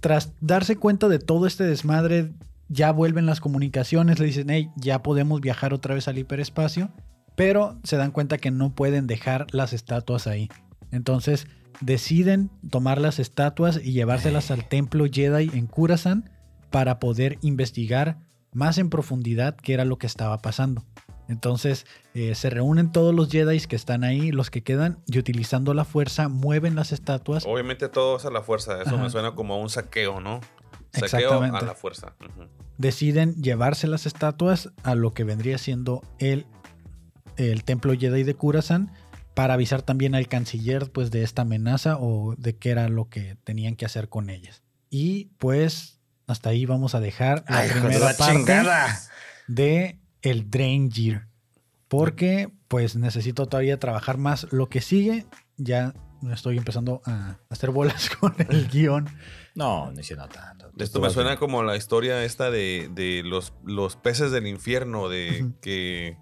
[0.02, 2.32] tras darse cuenta de todo este desmadre,
[2.70, 6.92] ya vuelven las comunicaciones, le dicen, hey, ya podemos viajar otra vez al hiperespacio,
[7.36, 10.50] pero se dan cuenta que no pueden dejar las estatuas ahí.
[10.92, 11.48] Entonces,
[11.82, 16.30] deciden tomar las estatuas y llevárselas al templo Jedi en Kurasan
[16.70, 18.20] para poder investigar
[18.54, 20.86] más en profundidad qué era lo que estaba pasando.
[21.28, 25.76] Entonces eh, se reúnen todos los Jedi que están ahí, los que quedan, y utilizando
[25.76, 28.82] la fuerza mueven las estatuas Obviamente todo es a la fuerza.
[28.82, 29.04] Eso Ajá.
[29.04, 30.42] me suena como a un saqueo, ¿no?
[30.94, 31.58] Saqueo Exactamente.
[31.58, 32.16] a la fuerza.
[32.20, 32.48] Ujú.
[32.78, 36.46] deciden llevarse las estatuas a lo que vendría siendo el,
[37.38, 38.92] el templo Jedi de Kurasan
[39.36, 43.36] para avisar también al canciller pues de esta amenaza o de qué era lo que
[43.44, 44.64] tenían que hacer con ellas.
[44.90, 49.00] Y pues hasta ahí vamos a dejar la Ay, primera la parte chingada.
[49.48, 51.28] de el Drain Gear.
[51.88, 55.26] Porque pues necesito todavía trabajar más lo que sigue.
[55.58, 59.08] Ya me estoy empezando a hacer bolas con el guion.
[59.56, 60.72] No, no hicieron tanto.
[60.78, 65.52] Esto me suena como la historia esta de, de los, los peces del infierno, de
[65.62, 66.18] que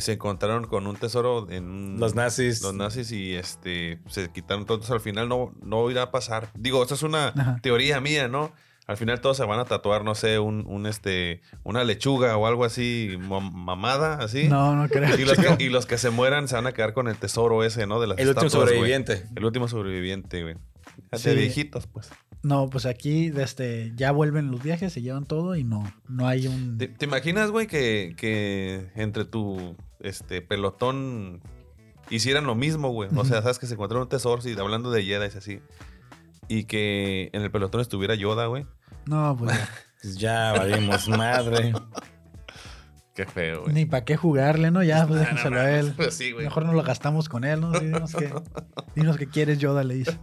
[0.00, 2.60] se encontraron con un tesoro en un- Los nazis.
[2.62, 6.82] los nazis y este se quitaron todos al final no no irá a pasar digo
[6.82, 7.60] esto es una Ajá.
[7.62, 8.52] teoría mía no
[8.86, 12.46] al final todos se van a tatuar no sé un, un, este una lechuga o
[12.46, 15.18] algo así mam- mamada así No, no creo.
[15.18, 17.64] y los, que, y los que se mueran se van a quedar con el tesoro
[17.64, 19.24] ese no de las El último estatuas, sobreviviente.
[19.34, 20.54] el último sobreviviente güey
[21.12, 21.34] de Sí.
[21.34, 22.10] viejitos pues
[22.42, 26.46] No, pues aquí este, ya vuelven los viajes, se llevan todo y no, no hay
[26.46, 26.78] un...
[26.78, 31.42] ¿Te, te imaginas, güey, que, que entre tu este, pelotón
[32.08, 33.10] hicieran lo mismo, güey?
[33.16, 35.60] O sea, sabes que se encontraron un tesoro, sí, hablando de Jedi, así.
[36.48, 38.66] Y que en el pelotón estuviera Yoda, güey.
[39.06, 39.68] No, pues ya.
[40.02, 41.72] Pues Ya valimos madre.
[43.14, 43.72] Qué feo, güey.
[43.74, 44.82] ni para qué jugarle, ¿no?
[44.82, 45.94] Ya, pues no déjenselo a él.
[45.96, 46.44] Pues sí, güey.
[46.44, 47.72] Mejor no lo gastamos con él, ¿no?
[47.72, 48.32] Sí, dinos, que,
[48.94, 50.18] dinos que quieres, Yoda, le dice.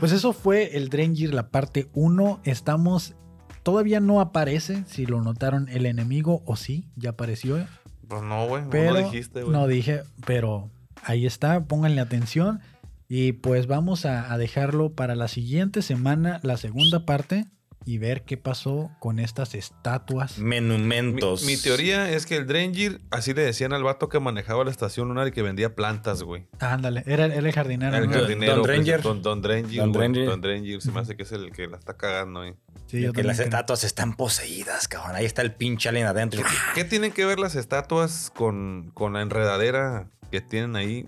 [0.00, 2.40] Pues eso fue el Drengir, la parte 1.
[2.44, 3.14] Estamos...
[3.62, 7.64] Todavía no aparece, si lo notaron, el enemigo o sí, ya apareció.
[8.08, 8.62] Pues no, güey.
[8.64, 9.52] No lo dijiste, güey.
[9.52, 10.70] no dije, pero
[11.04, 12.60] ahí está, pónganle atención.
[13.08, 17.46] Y pues vamos a, a dejarlo para la siguiente semana, la segunda parte,
[17.88, 20.38] y ver qué pasó con estas estatuas.
[20.38, 21.44] Mi, Monumentos.
[21.44, 25.08] mi teoría es que el Drengir, así le decían al vato que manejaba la estación
[25.08, 26.46] lunar y que vendía plantas, güey.
[26.58, 27.96] Ándale, era, era el jardinero.
[27.96, 28.56] El jardinero.
[28.56, 29.02] Don pues, Drenger.
[29.02, 29.78] Don, Don Drenger.
[29.78, 30.08] Don güey.
[30.08, 30.26] Drenger.
[30.28, 30.82] Don Drenger.
[30.82, 32.56] Se me hace que es el que la está cagando, güey.
[32.88, 33.46] Sí, yo que las creo.
[33.46, 35.16] estatuas están poseídas, cabrón.
[35.16, 36.42] Ahí está el pinche alien adentro.
[36.74, 41.06] ¿Qué tienen que ver las estatuas con, con la enredadera que tienen ahí?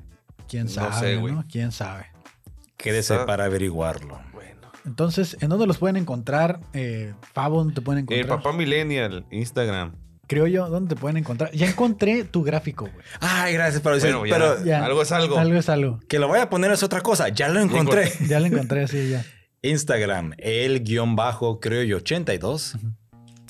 [0.50, 1.32] ¿Quién No sabe, sé, güey.
[1.34, 1.44] ¿no?
[1.50, 2.06] ¿Quién sabe?
[2.76, 4.20] Quédese para averiguarlo.
[4.32, 4.72] Bueno.
[4.84, 6.60] Entonces, ¿en dónde los pueden encontrar?
[6.72, 8.42] Eh, Fabo, ¿dónde te pueden El encontrar?
[8.42, 9.94] papá Millennial, Instagram.
[10.26, 11.50] Creo yo, ¿dónde te pueden encontrar?
[11.52, 13.04] Ya encontré tu gráfico, güey.
[13.20, 14.14] Ay, gracias por decir.
[14.14, 14.84] Bueno, ya, pero Ya.
[14.84, 15.38] algo es algo.
[15.38, 15.98] Algo es algo.
[16.08, 17.28] que lo voy a poner es otra cosa.
[17.28, 18.10] Ya lo encontré.
[18.28, 19.24] Ya lo encontré así ya.
[19.62, 22.76] Instagram, el guion bajo, creo yo, 82.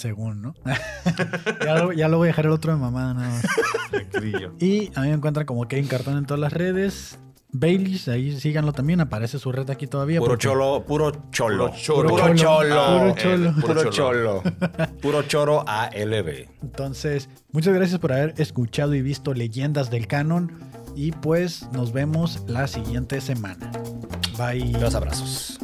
[0.01, 0.55] Según, ¿no?
[1.65, 3.45] ya, lo, ya lo voy a dejar el otro de mamada nada más.
[4.59, 7.19] Y a mí me encuentran como Kevin Cartón en todas las redes.
[7.53, 9.01] Baileys, ahí síganlo también.
[9.03, 10.21] Aparece su red aquí todavía.
[10.21, 11.67] Puro porque- cholo, puro cholo.
[11.67, 12.09] Puro cholo.
[12.09, 12.87] Puro cholo.
[12.87, 13.55] Puro Eh, cholo.
[13.61, 14.43] Puro cholo.
[15.03, 16.49] Puro choro ALB.
[16.63, 20.53] Entonces, muchas gracias por haber escuchado y visto Leyendas del Canon.
[20.97, 23.71] Y pues nos vemos la siguiente semana.
[24.39, 24.73] Bye.
[24.81, 25.59] Los abrazos.